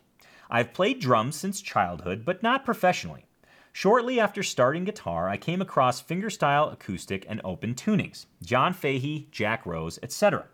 I've 0.50 0.74
played 0.74 1.00
drums 1.00 1.36
since 1.36 1.62
childhood, 1.62 2.26
but 2.26 2.42
not 2.42 2.66
professionally. 2.66 3.24
Shortly 3.72 4.20
after 4.20 4.42
starting 4.42 4.84
guitar, 4.84 5.26
I 5.26 5.38
came 5.38 5.62
across 5.62 6.02
fingerstyle 6.02 6.70
acoustic 6.70 7.24
and 7.26 7.40
open 7.42 7.74
tunings, 7.74 8.26
John 8.42 8.74
Fahey, 8.74 9.28
Jack 9.30 9.64
Rose, 9.64 9.98
etc. 10.02 10.48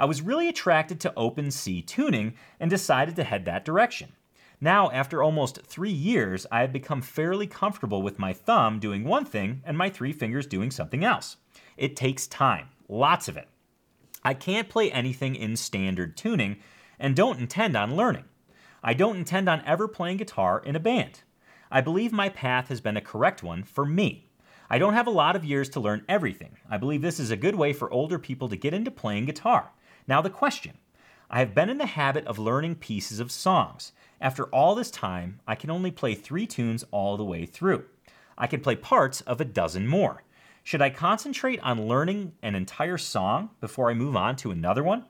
I 0.00 0.04
was 0.04 0.20
really 0.20 0.48
attracted 0.48 0.98
to 1.00 1.14
open 1.16 1.52
C 1.52 1.80
tuning 1.80 2.34
and 2.58 2.68
decided 2.68 3.14
to 3.16 3.24
head 3.24 3.44
that 3.44 3.64
direction. 3.64 4.14
Now, 4.60 4.90
after 4.90 5.22
almost 5.22 5.62
three 5.62 5.92
years, 5.92 6.44
I 6.50 6.62
have 6.62 6.72
become 6.72 7.00
fairly 7.00 7.46
comfortable 7.46 8.02
with 8.02 8.18
my 8.18 8.32
thumb 8.32 8.80
doing 8.80 9.04
one 9.04 9.24
thing 9.24 9.62
and 9.64 9.78
my 9.78 9.88
three 9.88 10.12
fingers 10.12 10.46
doing 10.46 10.72
something 10.72 11.04
else. 11.04 11.36
It 11.76 11.94
takes 11.94 12.26
time, 12.26 12.68
lots 12.88 13.28
of 13.28 13.36
it. 13.36 13.48
I 14.24 14.34
can't 14.34 14.68
play 14.68 14.90
anything 14.90 15.36
in 15.36 15.54
standard 15.54 16.16
tuning 16.16 16.56
and 16.98 17.14
don't 17.14 17.38
intend 17.38 17.76
on 17.76 17.94
learning. 17.94 18.24
I 18.82 18.94
don't 18.94 19.16
intend 19.16 19.48
on 19.48 19.62
ever 19.64 19.86
playing 19.86 20.16
guitar 20.16 20.60
in 20.64 20.74
a 20.74 20.80
band. 20.80 21.20
I 21.70 21.80
believe 21.80 22.12
my 22.12 22.28
path 22.28 22.68
has 22.68 22.80
been 22.80 22.96
a 22.96 23.00
correct 23.00 23.44
one 23.44 23.62
for 23.62 23.84
me. 23.86 24.28
I 24.68 24.78
don't 24.78 24.94
have 24.94 25.06
a 25.06 25.10
lot 25.10 25.36
of 25.36 25.44
years 25.44 25.68
to 25.70 25.80
learn 25.80 26.04
everything. 26.08 26.56
I 26.68 26.78
believe 26.78 27.00
this 27.00 27.20
is 27.20 27.30
a 27.30 27.36
good 27.36 27.54
way 27.54 27.72
for 27.72 27.90
older 27.92 28.18
people 28.18 28.48
to 28.48 28.56
get 28.56 28.74
into 28.74 28.90
playing 28.90 29.26
guitar. 29.26 29.70
Now, 30.06 30.20
the 30.20 30.30
question 30.30 30.78
I 31.30 31.40
have 31.40 31.54
been 31.54 31.68
in 31.68 31.76
the 31.76 31.86
habit 31.86 32.26
of 32.26 32.38
learning 32.38 32.76
pieces 32.76 33.20
of 33.20 33.30
songs. 33.30 33.92
After 34.20 34.44
all 34.44 34.74
this 34.74 34.90
time, 34.90 35.40
I 35.46 35.54
can 35.54 35.70
only 35.70 35.90
play 35.90 36.14
three 36.14 36.46
tunes 36.46 36.84
all 36.90 37.16
the 37.16 37.24
way 37.24 37.44
through. 37.44 37.84
I 38.38 38.46
can 38.46 38.60
play 38.60 38.76
parts 38.76 39.20
of 39.22 39.40
a 39.40 39.44
dozen 39.44 39.86
more. 39.86 40.22
Should 40.62 40.80
I 40.80 40.90
concentrate 40.90 41.60
on 41.60 41.86
learning 41.86 42.32
an 42.42 42.54
entire 42.54 42.98
song 42.98 43.50
before 43.60 43.90
I 43.90 43.94
move 43.94 44.16
on 44.16 44.36
to 44.36 44.50
another 44.50 44.82
one? 44.82 45.04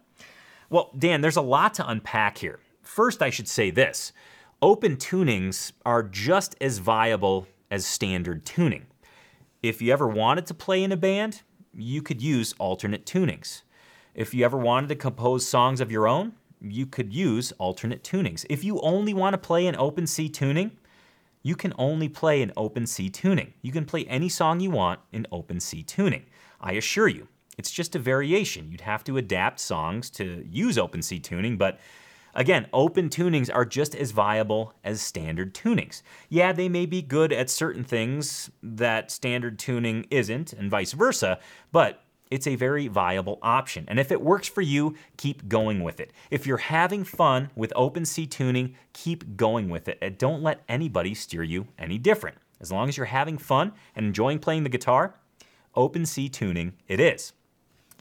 Well, 0.70 0.90
Dan, 0.98 1.20
there's 1.20 1.36
a 1.36 1.42
lot 1.42 1.74
to 1.74 1.88
unpack 1.88 2.38
here. 2.38 2.58
First, 2.82 3.22
I 3.22 3.30
should 3.30 3.48
say 3.48 3.70
this 3.70 4.12
open 4.60 4.96
tunings 4.96 5.72
are 5.86 6.02
just 6.02 6.56
as 6.60 6.78
viable 6.78 7.46
as 7.70 7.86
standard 7.86 8.44
tuning. 8.44 8.86
If 9.62 9.80
you 9.80 9.92
ever 9.92 10.08
wanted 10.08 10.46
to 10.46 10.54
play 10.54 10.82
in 10.82 10.90
a 10.90 10.96
band, 10.96 11.42
you 11.74 12.02
could 12.02 12.20
use 12.20 12.54
alternate 12.58 13.06
tunings. 13.06 13.62
If 14.18 14.34
you 14.34 14.44
ever 14.44 14.58
wanted 14.58 14.88
to 14.88 14.96
compose 14.96 15.46
songs 15.46 15.80
of 15.80 15.92
your 15.92 16.08
own, 16.08 16.32
you 16.60 16.86
could 16.86 17.14
use 17.14 17.52
alternate 17.52 18.02
tunings. 18.02 18.44
If 18.50 18.64
you 18.64 18.80
only 18.80 19.14
want 19.14 19.34
to 19.34 19.38
play 19.38 19.68
an 19.68 19.76
open 19.76 20.08
C 20.08 20.28
tuning, 20.28 20.72
you 21.44 21.54
can 21.54 21.72
only 21.78 22.08
play 22.08 22.42
an 22.42 22.52
open 22.56 22.84
C 22.84 23.08
tuning. 23.10 23.54
You 23.62 23.70
can 23.70 23.84
play 23.84 24.04
any 24.06 24.28
song 24.28 24.58
you 24.58 24.72
want 24.72 24.98
in 25.12 25.24
open 25.30 25.60
C 25.60 25.84
tuning. 25.84 26.24
I 26.60 26.72
assure 26.72 27.06
you, 27.06 27.28
it's 27.56 27.70
just 27.70 27.94
a 27.94 28.00
variation. 28.00 28.72
You'd 28.72 28.80
have 28.80 29.04
to 29.04 29.18
adapt 29.18 29.60
songs 29.60 30.10
to 30.10 30.44
use 30.50 30.78
open 30.78 31.00
C 31.00 31.20
tuning, 31.20 31.56
but 31.56 31.78
again, 32.34 32.66
open 32.72 33.10
tunings 33.10 33.48
are 33.54 33.64
just 33.64 33.94
as 33.94 34.10
viable 34.10 34.74
as 34.82 35.00
standard 35.00 35.54
tunings. 35.54 36.02
Yeah, 36.28 36.52
they 36.52 36.68
may 36.68 36.86
be 36.86 37.02
good 37.02 37.32
at 37.32 37.50
certain 37.50 37.84
things 37.84 38.50
that 38.64 39.12
standard 39.12 39.60
tuning 39.60 40.06
isn't, 40.10 40.54
and 40.54 40.68
vice 40.68 40.90
versa, 40.90 41.38
but 41.70 42.02
it's 42.30 42.46
a 42.46 42.56
very 42.56 42.88
viable 42.88 43.38
option. 43.42 43.84
And 43.88 43.98
if 43.98 44.12
it 44.12 44.20
works 44.20 44.48
for 44.48 44.62
you, 44.62 44.94
keep 45.16 45.48
going 45.48 45.82
with 45.82 46.00
it. 46.00 46.12
If 46.30 46.46
you're 46.46 46.58
having 46.58 47.04
fun 47.04 47.50
with 47.56 47.72
OpenC 47.74 48.30
tuning, 48.30 48.76
keep 48.92 49.36
going 49.36 49.68
with 49.68 49.88
it. 49.88 49.98
And 50.02 50.18
don't 50.18 50.42
let 50.42 50.62
anybody 50.68 51.14
steer 51.14 51.42
you 51.42 51.68
any 51.78 51.98
different. 51.98 52.36
As 52.60 52.72
long 52.72 52.88
as 52.88 52.96
you're 52.96 53.06
having 53.06 53.38
fun 53.38 53.72
and 53.94 54.06
enjoying 54.06 54.38
playing 54.38 54.64
the 54.64 54.68
guitar, 54.68 55.14
OpenC 55.76 56.32
tuning 56.32 56.74
it 56.88 57.00
is. 57.00 57.32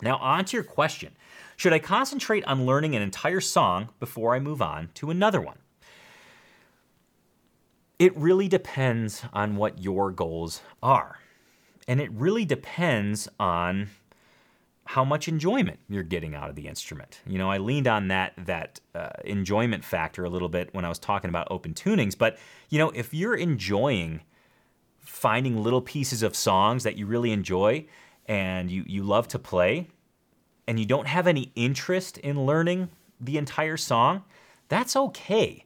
Now, 0.01 0.17
on 0.17 0.45
to 0.45 0.57
your 0.57 0.63
question 0.63 1.15
Should 1.55 1.73
I 1.73 1.79
concentrate 1.79 2.45
on 2.45 2.65
learning 2.65 2.95
an 2.95 3.01
entire 3.01 3.41
song 3.41 3.89
before 3.99 4.35
I 4.35 4.39
move 4.39 4.61
on 4.61 4.89
to 4.95 5.09
another 5.09 5.41
one? 5.41 5.59
It 7.99 8.15
really 8.15 8.47
depends 8.47 9.23
on 9.33 9.55
what 9.55 9.81
your 9.81 10.11
goals 10.11 10.61
are. 10.83 11.19
And 11.87 11.99
it 11.99 12.11
really 12.11 12.45
depends 12.45 13.27
on 13.39 13.89
how 14.87 15.03
much 15.03 15.27
enjoyment 15.27 15.79
you're 15.89 16.01
getting 16.01 16.33
out 16.33 16.49
of 16.49 16.55
the 16.55 16.65
instrument. 16.65 17.21
You 17.27 17.37
know, 17.37 17.51
I 17.51 17.57
leaned 17.57 17.87
on 17.87 18.07
that 18.07 18.33
that 18.45 18.79
uh, 18.95 19.09
enjoyment 19.25 19.83
factor 19.83 20.23
a 20.23 20.29
little 20.29 20.47
bit 20.47 20.73
when 20.73 20.85
I 20.85 20.89
was 20.89 20.97
talking 20.97 21.29
about 21.29 21.49
open 21.51 21.73
tunings, 21.73 22.17
but 22.17 22.37
you 22.69 22.79
know, 22.79 22.89
if 22.91 23.13
you're 23.13 23.35
enjoying 23.35 24.21
finding 24.99 25.61
little 25.61 25.81
pieces 25.81 26.23
of 26.23 26.35
songs 26.35 26.83
that 26.83 26.97
you 26.97 27.05
really 27.05 27.31
enjoy 27.31 27.85
and 28.27 28.71
you 28.71 28.85
you 28.87 29.03
love 29.03 29.27
to 29.29 29.39
play 29.39 29.89
and 30.67 30.79
you 30.79 30.85
don't 30.85 31.07
have 31.07 31.27
any 31.27 31.51
interest 31.55 32.17
in 32.19 32.45
learning 32.45 32.89
the 33.19 33.37
entire 33.37 33.77
song, 33.77 34.23
that's 34.69 34.95
okay. 34.95 35.65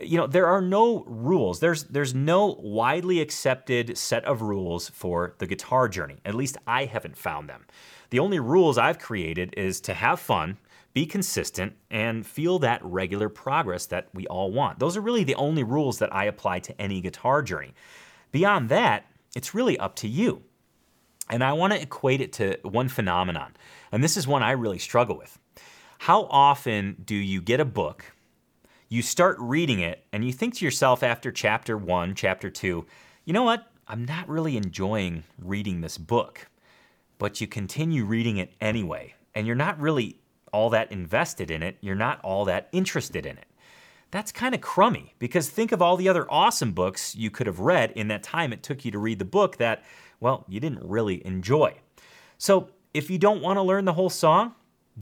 You 0.00 0.16
know, 0.16 0.26
there 0.26 0.46
are 0.46 0.62
no 0.62 1.02
rules. 1.08 1.58
There's 1.58 1.84
there's 1.84 2.14
no 2.14 2.56
widely 2.60 3.20
accepted 3.20 3.98
set 3.98 4.24
of 4.24 4.42
rules 4.42 4.90
for 4.90 5.34
the 5.38 5.46
guitar 5.46 5.88
journey. 5.88 6.20
At 6.24 6.36
least 6.36 6.56
I 6.68 6.84
haven't 6.84 7.16
found 7.16 7.48
them. 7.48 7.66
The 8.10 8.18
only 8.18 8.40
rules 8.40 8.76
I've 8.76 8.98
created 8.98 9.54
is 9.56 9.80
to 9.82 9.94
have 9.94 10.20
fun, 10.20 10.58
be 10.92 11.06
consistent, 11.06 11.74
and 11.90 12.26
feel 12.26 12.58
that 12.58 12.84
regular 12.84 13.28
progress 13.28 13.86
that 13.86 14.08
we 14.12 14.26
all 14.26 14.50
want. 14.50 14.80
Those 14.80 14.96
are 14.96 15.00
really 15.00 15.24
the 15.24 15.36
only 15.36 15.62
rules 15.62 15.98
that 16.00 16.12
I 16.14 16.24
apply 16.24 16.58
to 16.60 16.80
any 16.80 17.00
guitar 17.00 17.40
journey. 17.42 17.72
Beyond 18.32 18.68
that, 18.68 19.06
it's 19.36 19.54
really 19.54 19.78
up 19.78 19.94
to 19.96 20.08
you. 20.08 20.42
And 21.28 21.44
I 21.44 21.52
want 21.52 21.72
to 21.72 21.80
equate 21.80 22.20
it 22.20 22.32
to 22.34 22.58
one 22.62 22.88
phenomenon, 22.88 23.56
and 23.92 24.02
this 24.02 24.16
is 24.16 24.26
one 24.26 24.42
I 24.42 24.50
really 24.50 24.80
struggle 24.80 25.16
with. 25.16 25.38
How 25.98 26.24
often 26.24 26.96
do 27.04 27.14
you 27.14 27.40
get 27.40 27.60
a 27.60 27.64
book, 27.64 28.04
you 28.88 29.02
start 29.02 29.36
reading 29.38 29.78
it, 29.78 30.04
and 30.12 30.24
you 30.24 30.32
think 30.32 30.54
to 30.56 30.64
yourself 30.64 31.04
after 31.04 31.30
chapter 31.30 31.76
one, 31.76 32.16
chapter 32.16 32.50
two, 32.50 32.86
you 33.24 33.32
know 33.32 33.44
what? 33.44 33.70
I'm 33.86 34.04
not 34.04 34.28
really 34.28 34.56
enjoying 34.56 35.22
reading 35.38 35.80
this 35.80 35.98
book 35.98 36.48
but 37.20 37.40
you 37.40 37.46
continue 37.46 38.04
reading 38.06 38.38
it 38.38 38.54
anyway, 38.60 39.14
and 39.34 39.46
you're 39.46 39.54
not 39.54 39.78
really 39.78 40.16
all 40.52 40.70
that 40.70 40.90
invested 40.90 41.50
in 41.50 41.62
it, 41.62 41.76
you're 41.82 41.94
not 41.94 42.18
all 42.22 42.46
that 42.46 42.68
interested 42.72 43.26
in 43.26 43.36
it. 43.36 43.44
That's 44.10 44.32
kind 44.32 44.54
of 44.54 44.62
crummy 44.62 45.14
because 45.20 45.48
think 45.48 45.70
of 45.70 45.82
all 45.82 45.96
the 45.96 46.08
other 46.08 46.26
awesome 46.28 46.72
books 46.72 47.14
you 47.14 47.30
could 47.30 47.46
have 47.46 47.60
read 47.60 47.92
in 47.92 48.08
that 48.08 48.24
time 48.24 48.52
it 48.52 48.62
took 48.62 48.84
you 48.84 48.90
to 48.90 48.98
read 48.98 49.18
the 49.18 49.24
book 49.26 49.58
that, 49.58 49.84
well, 50.18 50.44
you 50.48 50.58
didn't 50.60 50.82
really 50.82 51.24
enjoy. 51.24 51.74
So 52.38 52.70
if 52.94 53.10
you 53.10 53.18
don't 53.18 53.42
want 53.42 53.58
to 53.58 53.62
learn 53.62 53.84
the 53.84 53.92
whole 53.92 54.10
song, 54.10 54.54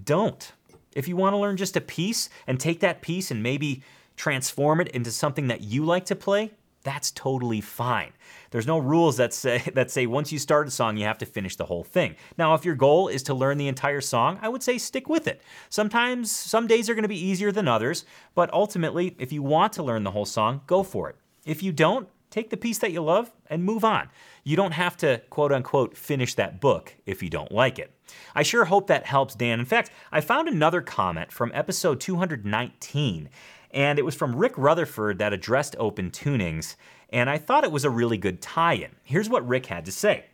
don't. 0.04 0.52
If 0.94 1.06
you 1.06 1.16
want 1.16 1.34
to 1.34 1.38
learn 1.38 1.56
just 1.56 1.76
a 1.76 1.80
piece 1.80 2.28
and 2.48 2.58
take 2.58 2.80
that 2.80 3.00
piece 3.00 3.30
and 3.30 3.42
maybe 3.42 3.82
transform 4.16 4.80
it 4.80 4.88
into 4.88 5.12
something 5.12 5.46
that 5.46 5.62
you 5.62 5.84
like 5.84 6.04
to 6.06 6.16
play, 6.16 6.50
that's 6.82 7.10
totally 7.10 7.60
fine. 7.60 8.12
There's 8.50 8.66
no 8.66 8.78
rules 8.78 9.16
that 9.16 9.34
say 9.34 9.62
that 9.74 9.90
say 9.90 10.06
once 10.06 10.32
you 10.32 10.38
start 10.38 10.68
a 10.68 10.70
song 10.70 10.96
you 10.96 11.04
have 11.04 11.18
to 11.18 11.26
finish 11.26 11.56
the 11.56 11.66
whole 11.66 11.84
thing. 11.84 12.16
Now, 12.36 12.54
if 12.54 12.64
your 12.64 12.74
goal 12.74 13.08
is 13.08 13.22
to 13.24 13.34
learn 13.34 13.58
the 13.58 13.68
entire 13.68 14.00
song, 14.00 14.38
I 14.42 14.48
would 14.48 14.62
say 14.62 14.78
stick 14.78 15.08
with 15.08 15.26
it. 15.26 15.42
Sometimes 15.68 16.30
some 16.30 16.66
days 16.66 16.88
are 16.88 16.94
going 16.94 17.02
to 17.02 17.08
be 17.08 17.24
easier 17.24 17.52
than 17.52 17.68
others, 17.68 18.04
but 18.34 18.52
ultimately, 18.52 19.16
if 19.18 19.32
you 19.32 19.42
want 19.42 19.72
to 19.74 19.82
learn 19.82 20.04
the 20.04 20.12
whole 20.12 20.24
song, 20.24 20.62
go 20.66 20.82
for 20.82 21.08
it. 21.10 21.16
If 21.44 21.62
you 21.62 21.72
don't, 21.72 22.08
take 22.30 22.50
the 22.50 22.56
piece 22.56 22.78
that 22.78 22.92
you 22.92 23.02
love 23.02 23.30
and 23.48 23.64
move 23.64 23.84
on. 23.84 24.08
You 24.44 24.56
don't 24.56 24.72
have 24.72 24.96
to 24.98 25.22
quote 25.30 25.52
unquote 25.52 25.96
finish 25.96 26.34
that 26.34 26.60
book 26.60 26.94
if 27.06 27.22
you 27.22 27.30
don't 27.30 27.52
like 27.52 27.78
it. 27.78 27.92
I 28.34 28.42
sure 28.42 28.64
hope 28.64 28.86
that 28.86 29.06
helps, 29.06 29.34
Dan. 29.34 29.60
In 29.60 29.66
fact, 29.66 29.90
I 30.12 30.20
found 30.20 30.48
another 30.48 30.80
comment 30.80 31.32
from 31.32 31.50
episode 31.54 32.00
219 32.00 33.28
and 33.70 33.98
it 33.98 34.04
was 34.04 34.14
from 34.14 34.36
Rick 34.36 34.54
Rutherford 34.56 35.18
that 35.18 35.32
addressed 35.32 35.76
open 35.78 36.10
tunings, 36.10 36.76
and 37.10 37.28
I 37.28 37.38
thought 37.38 37.64
it 37.64 37.72
was 37.72 37.84
a 37.84 37.90
really 37.90 38.18
good 38.18 38.40
tie 38.40 38.74
in. 38.74 38.92
Here's 39.02 39.28
what 39.28 39.46
Rick 39.46 39.66
had 39.66 39.84
to 39.84 39.92
say 39.92 40.26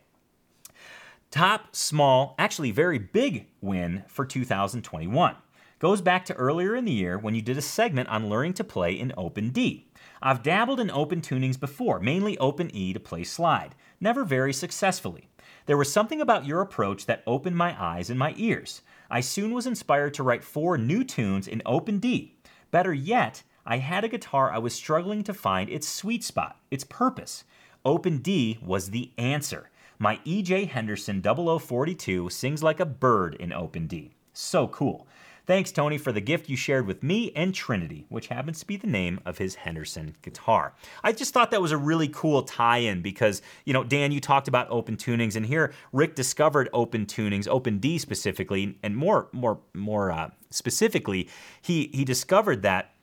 Top, 1.31 1.75
small, 1.75 2.35
actually 2.39 2.71
very 2.71 2.97
big 2.97 3.47
win 3.61 4.03
for 4.07 4.25
2021. 4.25 5.35
Goes 5.79 6.01
back 6.01 6.23
to 6.25 6.33
earlier 6.35 6.75
in 6.75 6.85
the 6.85 6.93
year 6.93 7.17
when 7.17 7.35
you 7.35 7.41
did 7.41 7.57
a 7.57 7.61
segment 7.61 8.07
on 8.07 8.29
learning 8.29 8.53
to 8.53 8.63
play 8.63 8.93
in 8.93 9.11
Open 9.17 9.49
D. 9.49 9.89
I've 10.21 10.43
dabbled 10.43 10.79
in 10.79 10.89
open 10.89 11.19
tunings 11.19 11.59
before, 11.59 11.99
mainly 11.99 12.37
Open 12.37 12.73
E 12.73 12.93
to 12.93 12.99
play 12.99 13.25
slide, 13.25 13.75
never 13.99 14.23
very 14.23 14.53
successfully. 14.53 15.27
There 15.65 15.77
was 15.77 15.91
something 15.91 16.21
about 16.21 16.45
your 16.45 16.61
approach 16.61 17.05
that 17.05 17.23
opened 17.27 17.57
my 17.57 17.75
eyes 17.81 18.09
and 18.09 18.17
my 18.17 18.33
ears. 18.37 18.81
I 19.09 19.19
soon 19.19 19.53
was 19.53 19.67
inspired 19.67 20.13
to 20.15 20.23
write 20.23 20.43
four 20.43 20.77
new 20.77 21.03
tunes 21.03 21.47
in 21.47 21.61
Open 21.65 21.99
D, 21.99 22.34
Better 22.71 22.93
yet, 22.93 23.43
I 23.65 23.77
had 23.77 24.03
a 24.03 24.09
guitar 24.09 24.51
I 24.51 24.59
was 24.59 24.73
struggling 24.73 25.23
to 25.23 25.33
find 25.33 25.69
its 25.69 25.87
sweet 25.87 26.23
spot, 26.23 26.59
its 26.69 26.83
purpose. 26.83 27.43
Open 27.83 28.19
D 28.19 28.59
was 28.63 28.89
the 28.89 29.11
answer. 29.17 29.69
My 29.97 30.17
EJ 30.25 30.69
Henderson 30.69 31.21
0042 31.23 32.29
sings 32.29 32.61
like 32.61 32.79
a 32.79 32.85
bird 32.85 33.35
in 33.35 33.53
Open 33.53 33.87
D. 33.87 34.15
So 34.33 34.67
cool. 34.67 35.07
Thanks, 35.45 35.71
Tony, 35.71 35.99
for 35.99 36.11
the 36.11 36.21
gift 36.21 36.49
you 36.49 36.57
shared 36.57 36.87
with 36.87 37.03
me 37.03 37.31
and 37.35 37.53
Trinity, 37.53 38.07
which 38.09 38.27
happens 38.27 38.59
to 38.61 38.65
be 38.65 38.77
the 38.77 38.87
name 38.87 39.19
of 39.25 39.37
his 39.37 39.53
Henderson 39.55 40.15
guitar. 40.23 40.73
I 41.03 41.11
just 41.11 41.33
thought 41.33 41.51
that 41.51 41.61
was 41.61 41.71
a 41.71 41.77
really 41.77 42.07
cool 42.07 42.41
tie 42.41 42.79
in 42.79 43.03
because, 43.03 43.43
you 43.63 43.71
know, 43.71 43.83
Dan, 43.83 44.11
you 44.11 44.19
talked 44.19 44.47
about 44.47 44.67
open 44.71 44.97
tunings, 44.97 45.35
and 45.35 45.45
here 45.45 45.71
Rick 45.93 46.15
discovered 46.15 46.67
open 46.73 47.05
tunings, 47.05 47.47
Open 47.47 47.77
D 47.77 47.99
specifically, 47.99 48.79
and 48.81 48.97
more, 48.97 49.29
more, 49.33 49.59
more 49.75 50.11
uh, 50.11 50.31
specifically, 50.49 51.29
he, 51.61 51.91
he 51.93 52.03
discovered 52.03 52.63
that 52.63 52.94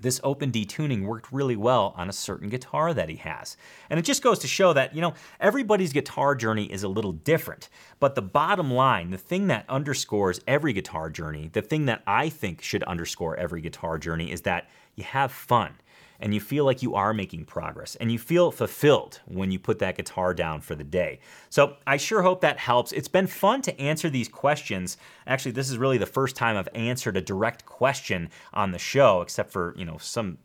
this 0.00 0.20
open 0.24 0.50
D 0.50 0.64
tuning 0.64 1.06
worked 1.06 1.32
really 1.32 1.56
well 1.56 1.94
on 1.96 2.08
a 2.08 2.12
certain 2.12 2.48
guitar 2.48 2.94
that 2.94 3.08
he 3.08 3.16
has. 3.16 3.56
And 3.88 3.98
it 3.98 4.04
just 4.04 4.22
goes 4.22 4.38
to 4.40 4.48
show 4.48 4.72
that, 4.72 4.94
you 4.94 5.00
know, 5.00 5.14
everybody's 5.40 5.92
guitar 5.92 6.34
journey 6.34 6.64
is 6.64 6.82
a 6.82 6.88
little 6.88 7.12
different. 7.12 7.68
But 7.98 8.14
the 8.14 8.22
bottom 8.22 8.72
line, 8.72 9.10
the 9.10 9.18
thing 9.18 9.48
that 9.48 9.64
underscores 9.68 10.40
every 10.46 10.72
guitar 10.72 11.10
journey, 11.10 11.50
the 11.52 11.62
thing 11.62 11.86
that 11.86 12.02
I 12.06 12.28
think 12.28 12.62
should 12.62 12.82
underscore 12.84 13.36
every 13.36 13.60
guitar 13.60 13.98
journey 13.98 14.32
is 14.32 14.42
that 14.42 14.68
you 14.96 15.04
have 15.04 15.32
fun 15.32 15.74
and 16.20 16.32
you 16.32 16.40
feel 16.40 16.64
like 16.64 16.82
you 16.82 16.94
are 16.94 17.12
making 17.12 17.44
progress 17.44 17.96
and 17.96 18.12
you 18.12 18.18
feel 18.18 18.50
fulfilled 18.50 19.20
when 19.26 19.50
you 19.50 19.58
put 19.58 19.78
that 19.80 19.96
guitar 19.96 20.32
down 20.34 20.60
for 20.60 20.74
the 20.74 20.84
day. 20.84 21.18
So 21.48 21.76
I 21.86 21.96
sure 21.96 22.22
hope 22.22 22.42
that 22.42 22.58
helps. 22.58 22.92
It's 22.92 23.08
been 23.08 23.26
fun 23.26 23.62
to 23.62 23.80
answer 23.80 24.08
these 24.08 24.28
questions. 24.28 24.96
Actually, 25.26 25.52
this 25.52 25.70
is 25.70 25.78
really 25.78 25.98
the 25.98 26.06
first 26.06 26.36
time 26.36 26.56
I've 26.56 26.68
answered 26.74 27.16
a 27.16 27.22
direct 27.22 27.66
question 27.66 28.28
on 28.52 28.70
the 28.70 28.78
show, 28.78 29.22
except 29.22 29.50
for, 29.50 29.74
you 29.76 29.84
know, 29.84 29.96
some 29.98 30.38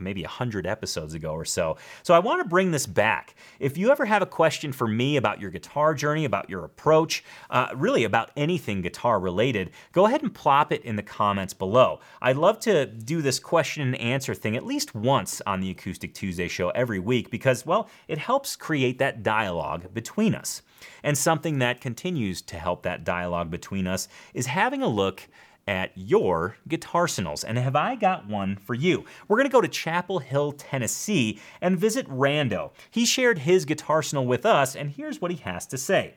maybe 0.00 0.22
100 0.22 0.66
episodes 0.66 1.14
ago 1.14 1.32
or 1.32 1.44
so. 1.44 1.76
So 2.02 2.14
I 2.14 2.18
want 2.18 2.42
to 2.42 2.48
bring 2.48 2.70
this 2.70 2.86
back. 2.86 3.34
If 3.58 3.76
you 3.76 3.90
ever 3.90 4.04
have 4.04 4.22
a 4.22 4.26
question 4.26 4.72
for 4.72 4.86
me 4.86 5.16
about 5.16 5.40
your 5.40 5.50
guitar 5.50 5.94
journey, 5.94 6.24
about 6.24 6.50
your 6.50 6.64
approach, 6.64 7.24
uh, 7.50 7.68
really 7.74 8.04
about 8.04 8.30
anything 8.36 8.82
guitar 8.82 9.18
related, 9.20 9.70
go 9.92 10.06
ahead 10.06 10.22
and 10.22 10.34
plop 10.34 10.72
it 10.72 10.82
in 10.82 10.96
the 10.96 11.02
comments 11.02 11.54
below. 11.54 12.00
I'd 12.20 12.36
love 12.36 12.60
to 12.60 12.86
do 12.86 13.22
this 13.22 13.38
question 13.38 13.82
and 13.82 13.96
answer 13.96 14.34
thing 14.34 14.56
at 14.56 14.66
least 14.66 14.94
once 14.94 15.40
on 15.46 15.60
the 15.60 15.70
Acoustic 15.70 16.14
Tuesday 16.14 16.48
show 16.48 16.70
every 16.70 16.98
week 16.98 17.30
because, 17.30 17.66
well, 17.66 17.88
it 18.08 18.18
helps 18.18 18.56
create 18.56 18.98
that 18.98 19.22
dialogue 19.22 19.92
between 19.94 20.34
us. 20.34 20.62
And 21.02 21.16
something 21.16 21.58
that 21.60 21.80
continues 21.80 22.42
to 22.42 22.58
help 22.58 22.82
that 22.82 23.04
dialogue 23.04 23.50
between 23.50 23.86
us 23.86 24.08
is 24.34 24.46
having 24.46 24.82
a 24.82 24.88
look 24.88 25.28
at 25.66 25.92
your 25.94 26.56
guitar 26.66 26.86
guitarsenals. 26.86 27.44
And 27.46 27.58
have 27.58 27.76
I 27.76 27.94
got 27.96 28.28
one 28.28 28.56
for 28.56 28.74
you? 28.74 29.04
We're 29.28 29.36
going 29.36 29.48
to 29.48 29.52
go 29.52 29.60
to 29.60 29.68
Chapel 29.68 30.20
Hill, 30.20 30.52
Tennessee 30.52 31.40
and 31.60 31.78
visit 31.78 32.08
Rando. 32.08 32.72
He 32.90 33.04
shared 33.04 33.40
his 33.40 33.64
guitar 33.64 33.76
guitarsenal 33.76 34.26
with 34.26 34.44
us, 34.44 34.74
and 34.74 34.90
here's 34.90 35.20
what 35.20 35.30
he 35.30 35.36
has 35.38 35.66
to 35.66 35.78
say. 35.78 36.14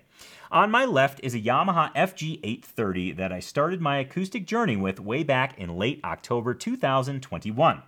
On 0.51 0.71
my 0.71 0.85
left 0.85 1.19
is 1.23 1.35
a 1.35 1.39
Yamaha 1.39 1.93
FG830 1.93 3.15
that 3.17 3.31
I 3.31 3.39
started 3.39 3.79
my 3.79 3.97
acoustic 3.97 4.45
journey 4.45 4.75
with 4.75 4.99
way 4.99 5.23
back 5.23 5.57
in 5.59 5.77
late 5.77 5.99
October 6.03 6.53
2021. 6.53 7.83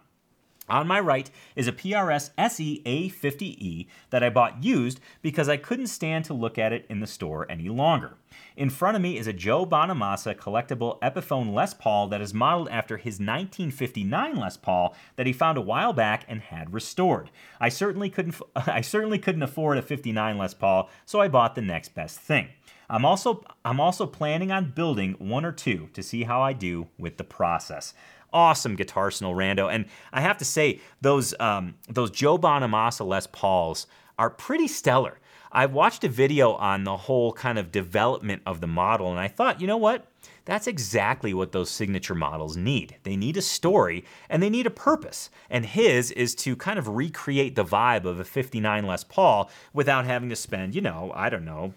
On 0.71 0.87
my 0.87 1.01
right 1.01 1.29
is 1.53 1.67
a 1.67 1.73
PRS 1.73 2.29
SE 2.37 2.81
A50E 2.85 3.87
that 4.09 4.23
I 4.23 4.29
bought 4.29 4.63
used 4.63 5.01
because 5.21 5.49
I 5.49 5.57
couldn't 5.57 5.87
stand 5.87 6.23
to 6.25 6.33
look 6.33 6.57
at 6.57 6.71
it 6.71 6.85
in 6.89 7.01
the 7.01 7.07
store 7.07 7.45
any 7.51 7.67
longer. 7.67 8.13
In 8.55 8.69
front 8.69 8.95
of 8.95 9.01
me 9.01 9.17
is 9.17 9.27
a 9.27 9.33
Joe 9.33 9.65
Bonamassa 9.65 10.33
collectible 10.33 10.97
Epiphone 11.01 11.53
Les 11.53 11.73
Paul 11.73 12.07
that 12.07 12.21
is 12.21 12.33
modeled 12.33 12.69
after 12.69 12.95
his 12.95 13.15
1959 13.15 14.37
Les 14.37 14.55
Paul 14.55 14.95
that 15.17 15.27
he 15.27 15.33
found 15.33 15.57
a 15.57 15.61
while 15.61 15.91
back 15.91 16.23
and 16.29 16.39
had 16.39 16.73
restored. 16.73 17.31
I 17.59 17.67
certainly 17.67 18.09
couldn't 18.09 18.41
I 18.55 18.79
certainly 18.79 19.19
couldn't 19.19 19.43
afford 19.43 19.77
a 19.77 19.81
59 19.81 20.37
Les 20.37 20.53
Paul, 20.53 20.89
so 21.05 21.19
I 21.19 21.27
bought 21.27 21.55
the 21.55 21.61
next 21.61 21.93
best 21.93 22.17
thing. 22.17 22.47
I'm 22.89 23.03
also 23.03 23.43
I'm 23.65 23.81
also 23.81 24.05
planning 24.05 24.53
on 24.53 24.71
building 24.71 25.15
one 25.19 25.43
or 25.43 25.51
two 25.51 25.89
to 25.91 26.01
see 26.01 26.23
how 26.23 26.41
I 26.41 26.53
do 26.53 26.87
with 26.97 27.17
the 27.17 27.25
process 27.25 27.93
awesome 28.33 28.75
guitar 28.75 29.01
guitarsenal 29.01 29.35
rando. 29.35 29.73
And 29.73 29.85
I 30.11 30.21
have 30.21 30.37
to 30.37 30.45
say, 30.45 30.79
those 31.01 31.33
um, 31.39 31.75
those 31.89 32.11
Joe 32.11 32.37
Bonamassa 32.37 33.05
Les 33.05 33.27
Pauls 33.27 33.87
are 34.17 34.29
pretty 34.29 34.67
stellar. 34.67 35.19
I 35.53 35.65
watched 35.65 36.03
a 36.05 36.09
video 36.09 36.53
on 36.53 36.85
the 36.85 36.95
whole 36.95 37.33
kind 37.33 37.59
of 37.59 37.71
development 37.71 38.41
of 38.45 38.61
the 38.61 38.67
model, 38.67 39.09
and 39.09 39.19
I 39.19 39.27
thought, 39.27 39.59
you 39.59 39.67
know 39.67 39.77
what? 39.77 40.07
That's 40.45 40.65
exactly 40.65 41.33
what 41.33 41.51
those 41.51 41.69
signature 41.69 42.15
models 42.15 42.55
need. 42.55 42.95
They 43.03 43.15
need 43.15 43.37
a 43.37 43.41
story 43.41 44.05
and 44.29 44.41
they 44.41 44.49
need 44.49 44.65
a 44.65 44.71
purpose. 44.71 45.29
And 45.49 45.65
his 45.65 46.09
is 46.11 46.33
to 46.35 46.55
kind 46.55 46.79
of 46.79 46.87
recreate 46.87 47.55
the 47.55 47.65
vibe 47.65 48.05
of 48.05 48.19
a 48.19 48.23
59 48.23 48.85
Les 48.87 49.03
Paul 49.03 49.51
without 49.71 50.05
having 50.05 50.29
to 50.29 50.35
spend, 50.35 50.73
you 50.73 50.81
know, 50.81 51.11
I 51.15 51.29
don't 51.29 51.45
know, 51.45 51.73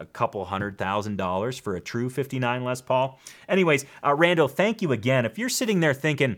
a 0.00 0.06
couple 0.06 0.44
hundred 0.44 0.78
thousand 0.78 1.16
dollars 1.16 1.58
for 1.58 1.76
a 1.76 1.80
true 1.80 2.10
59 2.10 2.64
Les 2.64 2.80
Paul. 2.80 3.20
Anyways, 3.48 3.84
uh, 4.02 4.10
Rando, 4.16 4.50
thank 4.50 4.82
you 4.82 4.92
again. 4.92 5.24
If 5.24 5.38
you're 5.38 5.48
sitting 5.48 5.80
there 5.80 5.94
thinking, 5.94 6.36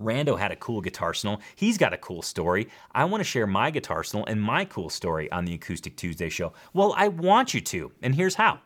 Rando 0.00 0.38
had 0.38 0.52
a 0.52 0.56
cool 0.56 0.82
guitarsenal. 0.82 1.40
He's 1.54 1.78
got 1.78 1.92
a 1.92 1.98
cool 1.98 2.22
story. 2.22 2.68
I 2.92 3.04
want 3.06 3.20
to 3.20 3.24
share 3.24 3.46
my 3.46 3.72
guitarsenal 3.72 4.24
and 4.26 4.40
my 4.40 4.64
cool 4.64 4.90
story 4.90 5.30
on 5.32 5.44
the 5.44 5.54
Acoustic 5.54 5.96
Tuesday 5.96 6.28
show. 6.28 6.52
Well, 6.72 6.94
I 6.96 7.08
want 7.08 7.54
you 7.54 7.60
to, 7.62 7.92
and 8.02 8.14
here's 8.14 8.34
how. 8.34 8.60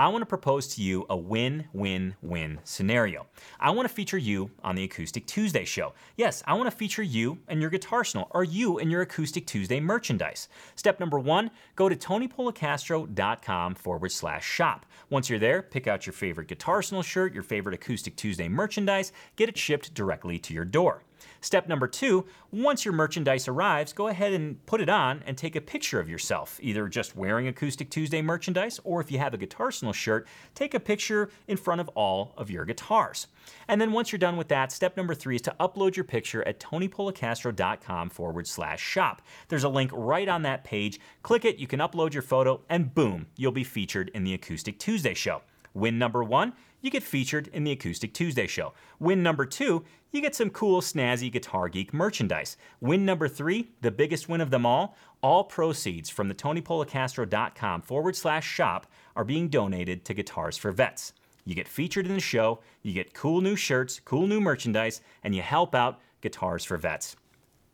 I 0.00 0.08
want 0.08 0.22
to 0.22 0.26
propose 0.26 0.66
to 0.68 0.82
you 0.82 1.04
a 1.10 1.16
win 1.18 1.66
win 1.74 2.14
win 2.22 2.60
scenario. 2.64 3.26
I 3.60 3.68
want 3.72 3.86
to 3.86 3.94
feature 3.94 4.16
you 4.16 4.50
on 4.64 4.74
the 4.74 4.84
Acoustic 4.84 5.26
Tuesday 5.26 5.66
show. 5.66 5.92
Yes, 6.16 6.42
I 6.46 6.54
want 6.54 6.70
to 6.70 6.74
feature 6.74 7.02
you 7.02 7.38
and 7.48 7.60
your 7.60 7.70
guitarsenal, 7.70 8.28
or 8.30 8.42
you 8.42 8.78
and 8.78 8.90
your 8.90 9.02
Acoustic 9.02 9.46
Tuesday 9.46 9.78
merchandise. 9.78 10.48
Step 10.74 11.00
number 11.00 11.18
one 11.18 11.50
go 11.76 11.90
to 11.90 11.96
tonypolecastro.com 11.96 13.74
forward 13.74 14.10
slash 14.10 14.48
shop. 14.48 14.86
Once 15.10 15.28
you're 15.28 15.38
there, 15.38 15.60
pick 15.60 15.86
out 15.86 16.06
your 16.06 16.14
favorite 16.14 16.48
guitarsenal 16.48 17.04
shirt, 17.04 17.34
your 17.34 17.42
favorite 17.42 17.74
Acoustic 17.74 18.16
Tuesday 18.16 18.48
merchandise, 18.48 19.12
get 19.36 19.50
it 19.50 19.58
shipped 19.58 19.92
directly 19.92 20.38
to 20.38 20.54
your 20.54 20.64
door. 20.64 21.04
Step 21.40 21.68
number 21.68 21.86
two, 21.86 22.26
once 22.50 22.84
your 22.84 22.94
merchandise 22.94 23.46
arrives, 23.46 23.92
go 23.92 24.08
ahead 24.08 24.32
and 24.32 24.64
put 24.66 24.80
it 24.80 24.88
on 24.88 25.22
and 25.26 25.38
take 25.38 25.54
a 25.54 25.60
picture 25.60 26.00
of 26.00 26.08
yourself, 26.08 26.58
either 26.62 26.88
just 26.88 27.16
wearing 27.16 27.46
Acoustic 27.46 27.88
Tuesday 27.88 28.20
merchandise, 28.20 28.80
or 28.84 29.00
if 29.00 29.12
you 29.12 29.18
have 29.18 29.32
a 29.32 29.38
Guitar 29.38 29.60
guitarsenal 29.60 29.94
shirt, 29.94 30.26
take 30.54 30.74
a 30.74 30.80
picture 30.80 31.30
in 31.48 31.56
front 31.56 31.80
of 31.80 31.88
all 31.90 32.32
of 32.36 32.50
your 32.50 32.64
guitars. 32.64 33.26
And 33.68 33.80
then 33.80 33.92
once 33.92 34.12
you're 34.12 34.18
done 34.18 34.36
with 34.36 34.48
that, 34.48 34.72
step 34.72 34.96
number 34.96 35.14
three 35.14 35.36
is 35.36 35.42
to 35.42 35.54
upload 35.60 35.96
your 35.96 36.04
picture 36.04 36.46
at 36.46 36.60
tonypolecastro.com 36.60 38.10
forward 38.10 38.46
slash 38.46 38.80
shop. 38.80 39.22
There's 39.48 39.64
a 39.64 39.68
link 39.68 39.90
right 39.92 40.28
on 40.28 40.42
that 40.42 40.64
page. 40.64 41.00
Click 41.22 41.44
it, 41.44 41.58
you 41.58 41.66
can 41.66 41.80
upload 41.80 42.12
your 42.12 42.22
photo, 42.22 42.60
and 42.68 42.94
boom, 42.94 43.26
you'll 43.36 43.52
be 43.52 43.64
featured 43.64 44.10
in 44.14 44.24
the 44.24 44.34
Acoustic 44.34 44.78
Tuesday 44.78 45.14
show. 45.14 45.42
Win 45.72 45.98
number 45.98 46.24
one, 46.24 46.52
you 46.80 46.90
get 46.90 47.02
featured 47.02 47.48
in 47.48 47.64
the 47.64 47.72
Acoustic 47.72 48.14
Tuesday 48.14 48.46
show. 48.46 48.72
Win 48.98 49.22
number 49.22 49.44
two, 49.44 49.84
you 50.10 50.20
get 50.20 50.34
some 50.34 50.50
cool, 50.50 50.80
snazzy 50.80 51.30
Guitar 51.30 51.68
Geek 51.68 51.92
merchandise. 51.92 52.56
Win 52.80 53.04
number 53.04 53.28
three, 53.28 53.70
the 53.80 53.90
biggest 53.90 54.28
win 54.28 54.40
of 54.40 54.50
them 54.50 54.66
all, 54.66 54.96
all 55.22 55.44
proceeds 55.44 56.10
from 56.10 56.28
the 56.28 56.34
TonyPolecastro.com 56.34 57.82
forward 57.82 58.16
slash 58.16 58.46
shop 58.46 58.86
are 59.14 59.24
being 59.24 59.48
donated 59.48 60.04
to 60.04 60.14
Guitars 60.14 60.56
for 60.56 60.72
Vets. 60.72 61.12
You 61.44 61.54
get 61.54 61.68
featured 61.68 62.06
in 62.06 62.14
the 62.14 62.20
show, 62.20 62.60
you 62.82 62.92
get 62.92 63.14
cool 63.14 63.40
new 63.40 63.56
shirts, 63.56 64.00
cool 64.04 64.26
new 64.26 64.40
merchandise, 64.40 65.00
and 65.22 65.34
you 65.34 65.42
help 65.42 65.74
out 65.74 66.00
Guitars 66.20 66.64
for 66.64 66.76
Vets. 66.76 67.16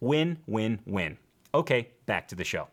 Win, 0.01 0.39
win, 0.47 0.81
win. 0.87 1.19
Okay, 1.55 1.91
back 2.07 2.29
to 2.29 2.35
the 2.35 2.45
show. 2.45 2.69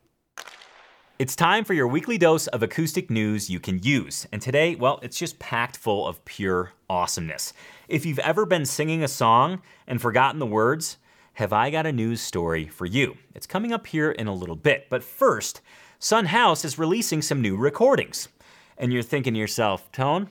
It's 1.19 1.35
time 1.35 1.63
for 1.63 1.75
your 1.75 1.87
weekly 1.87 2.17
dose 2.17 2.47
of 2.47 2.63
acoustic 2.63 3.11
news 3.11 3.47
you 3.47 3.59
can 3.59 3.77
use. 3.83 4.25
And 4.31 4.41
today, 4.41 4.73
well, 4.73 4.99
it's 5.03 5.19
just 5.19 5.37
packed 5.37 5.77
full 5.77 6.07
of 6.07 6.25
pure 6.25 6.71
awesomeness. 6.89 7.53
If 7.87 8.03
you've 8.03 8.17
ever 8.17 8.47
been 8.47 8.65
singing 8.65 9.03
a 9.03 9.07
song 9.07 9.61
and 9.85 10.01
forgotten 10.01 10.39
the 10.39 10.47
words, 10.47 10.97
have 11.33 11.53
I 11.53 11.69
got 11.69 11.85
a 11.85 11.91
news 11.91 12.19
story 12.19 12.67
for 12.67 12.87
you? 12.87 13.15
It's 13.35 13.45
coming 13.45 13.71
up 13.71 13.85
here 13.85 14.09
in 14.09 14.25
a 14.25 14.33
little 14.33 14.55
bit. 14.55 14.87
But 14.89 15.03
first, 15.03 15.61
Son 15.99 16.25
House 16.25 16.65
is 16.65 16.79
releasing 16.79 17.21
some 17.21 17.43
new 17.43 17.57
recordings. 17.57 18.27
And 18.75 18.91
you're 18.91 19.03
thinking 19.03 19.35
to 19.35 19.39
yourself, 19.39 19.91
Tone, 19.91 20.29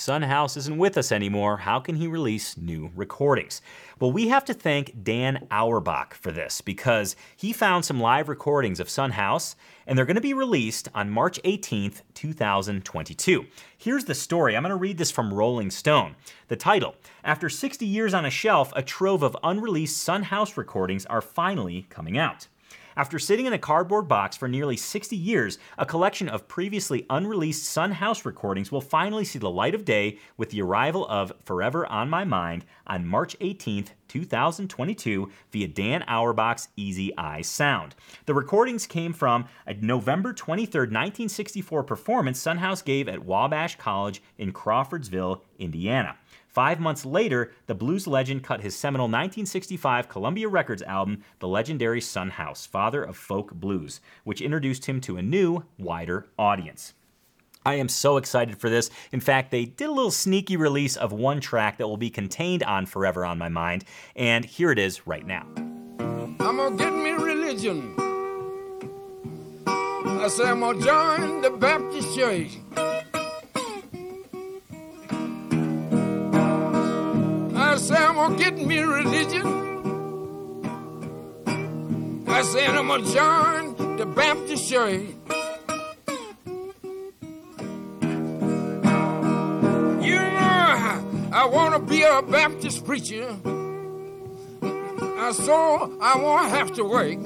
Son 0.00 0.22
House 0.22 0.56
isn't 0.56 0.78
with 0.78 0.96
us 0.96 1.12
anymore. 1.12 1.58
How 1.58 1.78
can 1.78 1.94
he 1.94 2.06
release 2.06 2.56
new 2.56 2.90
recordings? 2.96 3.60
Well, 4.00 4.10
we 4.10 4.28
have 4.28 4.46
to 4.46 4.54
thank 4.54 5.04
Dan 5.04 5.46
Auerbach 5.50 6.14
for 6.14 6.32
this 6.32 6.62
because 6.62 7.16
he 7.36 7.52
found 7.52 7.84
some 7.84 8.00
live 8.00 8.30
recordings 8.30 8.80
of 8.80 8.88
Son 8.88 9.10
House 9.10 9.56
and 9.86 9.98
they're 9.98 10.06
going 10.06 10.14
to 10.14 10.22
be 10.22 10.32
released 10.32 10.88
on 10.94 11.10
March 11.10 11.38
18th, 11.42 12.00
2022. 12.14 13.44
Here's 13.76 14.06
the 14.06 14.14
story. 14.14 14.56
I'm 14.56 14.62
going 14.62 14.70
to 14.70 14.76
read 14.76 14.96
this 14.96 15.10
from 15.10 15.34
Rolling 15.34 15.70
Stone. 15.70 16.16
The 16.48 16.56
title 16.56 16.94
After 17.22 17.50
60 17.50 17.84
years 17.84 18.14
on 18.14 18.24
a 18.24 18.30
shelf, 18.30 18.72
a 18.74 18.82
trove 18.82 19.22
of 19.22 19.36
unreleased 19.42 19.98
Son 19.98 20.22
House 20.22 20.56
recordings 20.56 21.04
are 21.06 21.20
finally 21.20 21.86
coming 21.90 22.16
out. 22.16 22.48
After 22.96 23.20
sitting 23.20 23.46
in 23.46 23.52
a 23.52 23.58
cardboard 23.58 24.08
box 24.08 24.36
for 24.36 24.48
nearly 24.48 24.76
60 24.76 25.16
years, 25.16 25.58
a 25.78 25.86
collection 25.86 26.28
of 26.28 26.48
previously 26.48 27.06
unreleased 27.08 27.64
Son 27.64 27.92
House 27.92 28.24
recordings 28.24 28.72
will 28.72 28.80
finally 28.80 29.24
see 29.24 29.38
the 29.38 29.48
light 29.48 29.76
of 29.76 29.84
day 29.84 30.18
with 30.36 30.50
the 30.50 30.62
arrival 30.62 31.06
of 31.08 31.32
Forever 31.44 31.86
on 31.86 32.10
My 32.10 32.24
Mind 32.24 32.64
on 32.88 33.06
March 33.06 33.38
18th, 33.38 33.90
2022 34.08 35.30
via 35.52 35.68
Dan 35.68 36.02
Auerbach's 36.08 36.68
Easy 36.76 37.16
Eye 37.16 37.42
Sound. 37.42 37.94
The 38.26 38.34
recordings 38.34 38.86
came 38.86 39.12
from 39.12 39.46
a 39.66 39.74
November 39.74 40.32
23, 40.32 40.80
1964 40.80 41.84
performance 41.84 42.40
Son 42.40 42.58
House 42.58 42.82
gave 42.82 43.08
at 43.08 43.24
Wabash 43.24 43.76
College 43.76 44.20
in 44.36 44.52
Crawfordsville, 44.52 45.44
Indiana. 45.60 46.16
Five 46.60 46.78
months 46.78 47.06
later, 47.06 47.52
the 47.68 47.74
blues 47.74 48.06
legend 48.06 48.44
cut 48.44 48.60
his 48.60 48.76
seminal 48.76 49.06
1965 49.06 50.10
Columbia 50.10 50.46
Records 50.46 50.82
album, 50.82 51.24
The 51.38 51.48
Legendary 51.48 52.02
Son 52.02 52.28
House, 52.28 52.66
Father 52.66 53.02
of 53.02 53.16
Folk 53.16 53.54
Blues, 53.54 54.02
which 54.24 54.42
introduced 54.42 54.84
him 54.84 55.00
to 55.00 55.16
a 55.16 55.22
new, 55.22 55.64
wider 55.78 56.28
audience. 56.38 56.92
I 57.64 57.76
am 57.76 57.88
so 57.88 58.18
excited 58.18 58.58
for 58.58 58.68
this. 58.68 58.90
In 59.10 59.20
fact, 59.20 59.50
they 59.50 59.64
did 59.64 59.88
a 59.88 59.90
little 59.90 60.10
sneaky 60.10 60.58
release 60.58 60.98
of 60.98 61.12
one 61.12 61.40
track 61.40 61.78
that 61.78 61.88
will 61.88 61.96
be 61.96 62.10
contained 62.10 62.62
on 62.64 62.84
Forever 62.84 63.24
on 63.24 63.38
My 63.38 63.48
Mind, 63.48 63.86
and 64.14 64.44
here 64.44 64.70
it 64.70 64.78
is 64.78 65.06
right 65.06 65.26
now. 65.26 65.46
I'm 65.56 66.36
gonna 66.36 66.76
get 66.76 66.92
me 66.92 67.12
religion. 67.12 67.94
I 69.66 70.28
say 70.28 70.44
I'm 70.44 70.60
gonna 70.60 70.78
join 70.78 71.40
the 71.40 71.48
Baptist 71.52 72.14
church. 72.14 72.58
I 77.70 77.76
say 77.76 77.94
I'm 77.94 78.16
gonna 78.16 78.36
get 78.36 78.58
me 78.58 78.80
religion. 78.80 79.46
I 82.26 82.42
said 82.42 82.70
I'm 82.70 82.88
gonna 82.88 83.04
join 83.04 83.96
the 83.96 84.06
Baptist 84.06 84.68
church. 84.68 85.02
You 90.02 90.16
know, 90.16 91.30
I 91.32 91.48
wanna 91.48 91.78
be 91.78 92.02
a 92.02 92.20
Baptist 92.22 92.84
preacher. 92.84 93.36
uh, 94.62 95.32
so 95.32 95.96
I 96.02 96.16
won't 96.16 96.48
have 96.48 96.72
to 96.72 96.82
wait. 96.82 97.20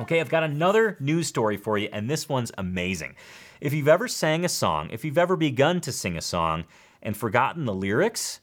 Okay, 0.00 0.20
I've 0.20 0.30
got 0.30 0.42
another 0.42 0.96
news 1.00 1.26
story 1.26 1.58
for 1.58 1.76
you, 1.76 1.90
and 1.92 2.08
this 2.08 2.30
one's 2.30 2.50
amazing. 2.56 3.14
If 3.60 3.74
you've 3.74 3.88
ever 3.88 4.08
sang 4.08 4.44
a 4.44 4.48
song, 4.48 4.88
if 4.90 5.04
you've 5.04 5.18
ever 5.18 5.36
begun 5.36 5.82
to 5.82 5.92
sing 5.92 6.16
a 6.16 6.22
song 6.22 6.64
and 7.02 7.14
forgotten 7.14 7.66
the 7.66 7.74
lyrics, 7.74 8.40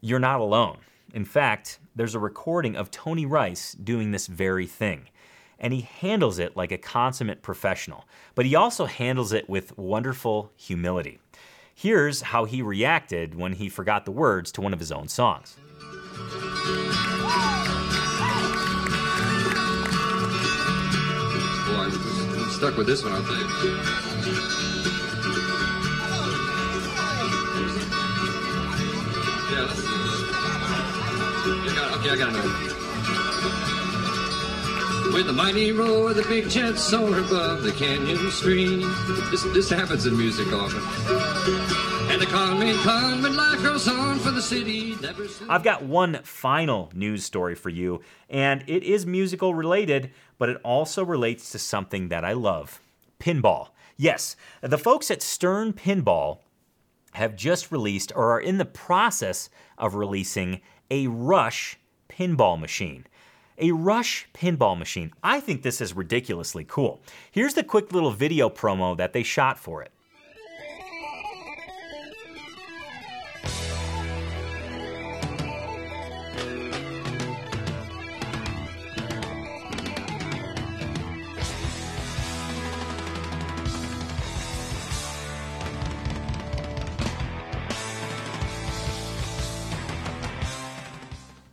you're 0.00 0.18
not 0.18 0.40
alone. 0.40 0.78
In 1.14 1.24
fact, 1.24 1.78
there's 1.94 2.16
a 2.16 2.18
recording 2.18 2.74
of 2.74 2.90
Tony 2.90 3.24
Rice 3.24 3.72
doing 3.72 4.10
this 4.10 4.26
very 4.26 4.66
thing. 4.66 5.08
And 5.60 5.72
he 5.72 5.82
handles 5.82 6.40
it 6.40 6.56
like 6.56 6.72
a 6.72 6.78
consummate 6.78 7.42
professional, 7.42 8.04
but 8.34 8.44
he 8.44 8.56
also 8.56 8.86
handles 8.86 9.32
it 9.32 9.48
with 9.48 9.78
wonderful 9.78 10.50
humility. 10.56 11.20
Here's 11.72 12.22
how 12.22 12.44
he 12.44 12.62
reacted 12.62 13.36
when 13.36 13.52
he 13.52 13.68
forgot 13.68 14.04
the 14.04 14.10
words 14.10 14.50
to 14.52 14.60
one 14.60 14.72
of 14.72 14.80
his 14.80 14.90
own 14.90 15.06
songs. 15.06 15.56
Stuck 22.62 22.76
with 22.76 22.86
this 22.86 23.02
one, 23.02 23.12
tell 23.24 23.34
you. 23.34 23.44
Yeah, 29.50 29.62
let's 29.66 29.80
see. 29.80 29.88
Okay, 31.98 32.10
I 32.10 32.16
got 32.16 32.28
another. 32.28 32.81
With 35.12 35.26
the 35.26 35.32
mighty 35.32 35.72
roar 35.72 36.14
the 36.14 36.22
big 36.22 36.48
jet 36.48 36.78
soar 36.78 37.18
above 37.18 37.62
the 37.62 37.72
canyon 37.72 38.30
stream. 38.30 38.80
This, 39.30 39.42
this 39.52 39.68
happens 39.68 40.06
in 40.06 40.16
music 40.16 40.46
often. 40.52 40.80
And 42.10 42.20
the 42.20 42.26
coming, 42.26 42.74
coming 42.78 43.34
life 43.34 43.62
goes 43.62 43.86
on 43.88 44.18
for 44.18 44.30
the 44.30 44.40
city. 44.40 44.96
Never. 45.02 45.26
I've 45.50 45.62
got 45.62 45.82
one 45.82 46.20
final 46.22 46.90
news 46.94 47.24
story 47.24 47.54
for 47.54 47.68
you, 47.68 48.00
and 48.30 48.64
it 48.66 48.82
is 48.82 49.04
musical 49.04 49.54
related, 49.54 50.12
but 50.38 50.48
it 50.48 50.58
also 50.64 51.04
relates 51.04 51.52
to 51.52 51.58
something 51.58 52.08
that 52.08 52.24
I 52.24 52.32
love 52.32 52.80
pinball. 53.20 53.68
Yes, 53.98 54.34
the 54.62 54.78
folks 54.78 55.10
at 55.10 55.20
Stern 55.20 55.74
Pinball 55.74 56.38
have 57.12 57.36
just 57.36 57.70
released 57.70 58.12
or 58.16 58.32
are 58.32 58.40
in 58.40 58.56
the 58.56 58.64
process 58.64 59.50
of 59.76 59.94
releasing 59.94 60.62
a 60.90 61.06
Rush 61.06 61.78
pinball 62.08 62.58
machine. 62.58 63.06
A 63.58 63.72
Rush 63.72 64.26
pinball 64.34 64.78
machine. 64.78 65.12
I 65.22 65.40
think 65.40 65.62
this 65.62 65.80
is 65.80 65.94
ridiculously 65.94 66.64
cool. 66.64 67.02
Here's 67.30 67.54
the 67.54 67.62
quick 67.62 67.92
little 67.92 68.10
video 68.10 68.48
promo 68.48 68.96
that 68.96 69.12
they 69.12 69.22
shot 69.22 69.58
for 69.58 69.82
it. 69.82 69.92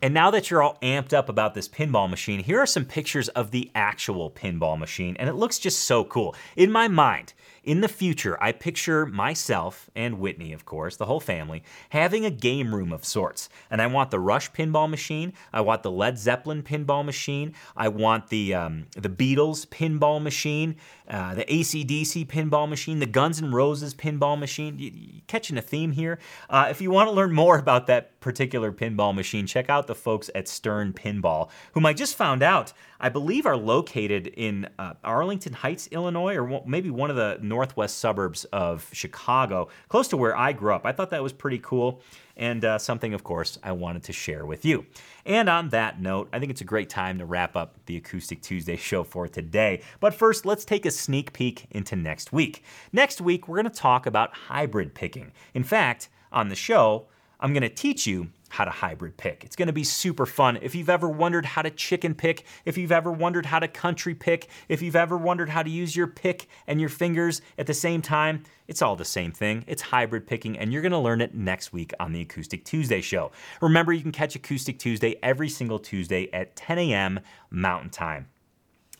And 0.02 0.14
now 0.14 0.32
that 0.32 0.50
you're 0.50 0.64
all 0.64 0.78
amped 0.82 1.14
up 1.14 1.28
about 1.28 1.54
this 1.54 1.68
pinball 1.68 2.10
machine, 2.10 2.40
here 2.40 2.60
are 2.60 2.66
some 2.66 2.86
pictures 2.86 3.28
of 3.30 3.52
the 3.52 3.70
actual 3.76 4.32
pinball 4.32 4.80
machine, 4.80 5.18
and 5.20 5.28
it 5.28 5.34
looks 5.34 5.60
just 5.60 5.82
so 5.82 6.06
cool. 6.06 6.36
In 6.56 6.72
my 6.72 6.88
mind, 6.88 7.34
in 7.70 7.82
the 7.82 7.88
future, 7.88 8.36
I 8.42 8.52
picture 8.52 9.06
myself 9.06 9.92
and 9.96 10.20
Whitney, 10.20 10.54
of 10.54 10.66
course, 10.66 10.96
the 10.96 11.06
whole 11.06 11.20
family, 11.20 11.62
having 11.90 12.26
a 12.26 12.32
game 12.32 12.74
room 12.74 12.92
of 12.92 13.06
sorts. 13.06 13.48
And 13.70 13.80
I 13.80 13.86
want 13.86 14.10
the 14.10 14.20
Rush 14.20 14.52
pinball 14.52 14.90
machine. 14.90 15.34
I 15.54 15.62
want 15.62 15.84
the 15.84 15.92
Led 15.92 16.18
Zeppelin 16.18 16.64
pinball 16.64 17.06
machine. 17.06 17.54
I 17.78 17.90
want 17.90 18.30
the 18.30 18.56
um, 18.56 18.88
the 18.98 19.08
Beatles 19.08 19.68
pinball 19.68 20.20
machine, 20.20 20.78
uh, 21.08 21.36
the 21.36 21.46
ACDC 21.46 22.26
pinball 22.26 22.68
machine, 22.68 22.98
the 22.98 23.06
Guns 23.06 23.40
N' 23.40 23.52
Roses 23.52 23.94
pinball 23.94 24.40
machine. 24.40 24.80
You, 24.80 24.90
you 24.92 25.22
catching 25.28 25.56
a 25.56 25.62
theme 25.62 25.92
here? 25.92 26.18
Uh, 26.50 26.70
if 26.72 26.82
you 26.82 26.90
want 26.90 27.08
to 27.08 27.14
learn 27.14 27.34
more 27.34 27.60
about 27.60 27.86
that 27.86 28.20
particular 28.20 28.72
pinball 28.72 29.14
machine, 29.14 29.46
check 29.46 29.70
out 29.70 29.86
the 29.86 29.94
folks 29.94 30.32
at 30.34 30.48
Stern 30.48 30.92
Pinball, 30.94 31.52
whom 31.74 31.86
I 31.86 31.94
just 31.94 32.16
found 32.16 32.42
out 32.42 32.74
I 33.00 33.10
believe 33.10 33.46
are 33.46 33.56
located 33.56 34.28
in 34.28 34.68
uh, 34.78 34.94
Arlington 35.04 35.54
Heights, 35.54 35.88
Illinois, 35.92 36.36
or 36.36 36.62
maybe 36.66 36.90
one 36.90 37.10
of 37.10 37.16
the 37.16 37.38
northwest 37.60 37.98
suburbs 37.98 38.46
of 38.54 38.90
Chicago, 38.94 39.68
close 39.90 40.08
to 40.08 40.16
where 40.16 40.36
I 40.38 40.54
grew 40.54 40.74
up. 40.74 40.86
I 40.86 40.94
thought 40.94 41.10
that 41.10 41.22
was 41.22 41.34
pretty 41.34 41.60
cool 41.60 42.02
and 42.38 42.64
uh, 42.64 42.78
something, 42.78 43.14
of 43.14 43.22
course, 43.22 43.60
I 43.62 43.74
wanted 43.74 44.04
to 44.04 44.14
share 44.14 44.46
with 44.46 44.64
you. 44.64 44.86
And 45.26 45.50
on 45.50 45.68
that 45.70 46.00
note, 46.00 46.30
I 46.32 46.40
think 46.40 46.52
it's 46.52 46.62
a 46.62 46.64
great 46.64 46.90
time 46.90 47.18
to 47.18 47.26
wrap 47.26 47.58
up 47.58 47.76
the 47.86 47.98
Acoustic 47.98 48.42
Tuesday 48.42 48.78
show 48.90 49.04
for 49.04 49.28
today. 49.28 49.82
But 50.00 50.14
first, 50.14 50.46
let's 50.46 50.64
take 50.64 50.86
a 50.86 50.92
sneak 50.92 51.34
peek 51.34 51.66
into 51.72 51.98
next 51.98 52.32
week. 52.32 52.64
Next 52.94 53.20
week, 53.20 53.50
we're 53.50 53.62
going 53.62 53.70
to 53.70 53.78
talk 53.78 54.06
about 54.06 54.34
hybrid 54.34 54.96
picking. 54.96 55.34
In 55.54 55.66
fact, 55.66 56.08
on 56.32 56.48
the 56.48 56.56
show, 56.56 57.08
I'm 57.42 57.52
going 57.52 57.64
to 57.64 57.70
teach 57.70 58.08
you 58.08 58.30
how 58.50 58.66
to 58.66 58.72
hybrid 58.72 59.18
pick. 59.18 59.44
It's 59.44 59.56
to 59.68 59.74
be 59.74 59.84
super 59.84 60.26
fun. 60.26 60.58
If 60.62 60.76
you've 60.76 60.90
ever 60.90 61.08
wondered 61.08 61.46
how 61.46 61.62
to 61.62 61.70
chicken 61.70 62.14
pick, 62.14 62.44
if 62.66 62.78
you've 62.78 62.92
ever 62.92 63.12
wondered 63.12 63.46
how 63.46 63.60
to 63.60 63.68
country 63.68 64.14
pick, 64.14 64.48
if 64.68 64.82
you've 64.82 64.96
ever 64.96 65.18
wondered 65.18 65.50
how 65.50 65.64
to 65.64 65.70
use 65.70 65.96
your 65.96 66.08
pick 66.08 66.48
and 66.68 66.80
your 66.80 66.90
fingers 66.90 67.42
at 67.58 67.68
the 67.68 67.74
same 67.74 68.02
time, 68.02 68.44
it's 68.68 68.82
all 68.82 68.96
the 68.96 69.06
same 69.06 69.32
thing. 69.32 69.64
It's 69.68 69.82
hybrid 69.82 70.28
picking, 70.28 70.58
and 70.58 70.72
you're 70.72 70.84
to 70.92 70.98
learn 71.00 71.22
it 71.22 71.34
next 71.34 71.74
week 71.74 71.92
on 72.00 72.14
the 72.14 72.22
Acoustic 72.22 72.66
Tuesday 72.66 73.02
show. 73.02 73.32
Remember, 73.62 73.94
you 73.94 74.02
can 74.02 74.12
catch 74.12 74.36
Acoustic 74.36 74.78
Tuesday 74.78 75.16
every 75.24 75.50
single 75.50 75.80
Tuesday 75.80 76.30
at 76.32 76.56
10 76.56 76.78
a.m. 76.78 77.20
Mountain 77.50 77.90
Time. 77.90 78.28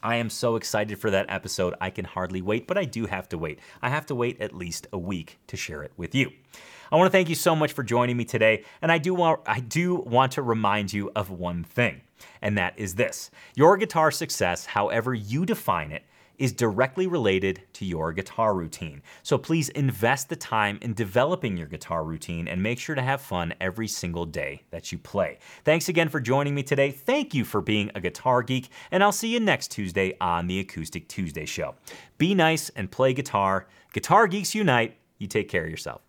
I 0.02 0.16
am 0.16 0.30
so 0.30 0.56
excited 0.56 0.98
for 0.98 1.12
that 1.12 1.26
episode. 1.30 1.74
I 1.82 1.90
can 1.90 2.06
hardly 2.06 2.42
wait, 2.42 2.68
but 2.68 2.78
I 2.78 2.86
do 2.86 3.06
have 3.06 3.28
to 3.30 3.38
wait. 3.38 3.60
I 3.82 3.90
have 3.90 4.06
to 4.08 4.16
wait 4.16 4.40
at 4.42 4.56
least 4.56 4.88
a 4.94 4.98
week 4.98 5.40
to 5.48 5.58
share 5.58 5.84
it 5.84 5.92
with 5.98 6.16
you. 6.16 6.32
I 6.92 6.96
want 6.96 7.08
to 7.08 7.12
thank 7.12 7.30
you 7.30 7.36
so 7.36 7.56
much 7.56 7.74
for 7.74 7.84
joining 7.84 8.18
me 8.18 8.26
today, 8.26 8.64
and 8.82 8.92
I 8.92 8.98
do 8.98 9.14
want 9.14 9.42
I 9.46 9.60
do 9.60 9.96
want 9.96 10.32
to 10.34 10.42
remind 10.42 10.92
you 10.92 11.12
of 11.16 11.30
one 11.30 11.64
thing, 11.64 12.02
and 12.42 12.58
that 12.58 12.74
is 12.78 12.96
this. 12.96 13.30
Your 13.56 13.78
guitar 13.78 14.10
success, 14.10 14.66
however 14.66 15.14
you 15.14 15.46
define 15.46 15.92
it, 15.92 16.04
is 16.40 16.52
directly 16.52 17.06
related 17.06 17.62
to 17.74 17.86
your 17.86 18.12
guitar 18.12 18.56
routine. 18.56 19.02
So 19.22 19.38
please 19.38 19.70
invest 19.70 20.30
the 20.30 20.36
time 20.36 20.80
in 20.82 20.94
developing 20.94 21.58
your 21.58 21.68
guitar 21.68 22.04
routine 22.04 22.48
and 22.48 22.64
make 22.64 22.80
sure 22.80 22.96
to 22.96 23.02
have 23.02 23.22
fun 23.22 23.54
every 23.62 23.88
single 23.88 24.26
day 24.26 24.64
that 24.72 24.92
you 24.92 24.98
play. 24.98 25.38
Thanks 25.64 25.90
again 25.90 26.10
for 26.10 26.20
joining 26.20 26.56
me 26.56 26.64
today. 26.64 26.92
Thank 26.92 27.34
you 27.34 27.46
for 27.46 27.62
being 27.62 27.92
a 27.94 28.02
guitar 28.02 28.42
geek, 28.42 28.70
and 28.92 29.04
I'll 29.04 29.12
see 29.12 29.30
you 29.30 29.40
next 29.40 29.70
Tuesday 29.70 30.16
on 30.20 30.48
the 30.48 30.60
Acoustic 30.60 31.08
Tuesday 31.08 31.46
Show. 31.46 31.76
Be 32.18 32.34
nice 32.34 32.70
and 32.70 32.90
play 32.90 33.14
guitar. 33.14 33.68
Guitar 33.94 34.28
Geeks 34.28 34.56
Unite. 34.56 34.96
You 35.18 35.28
take 35.28 35.50
care 35.50 35.66
of 35.66 35.70
yourself. 35.70 36.02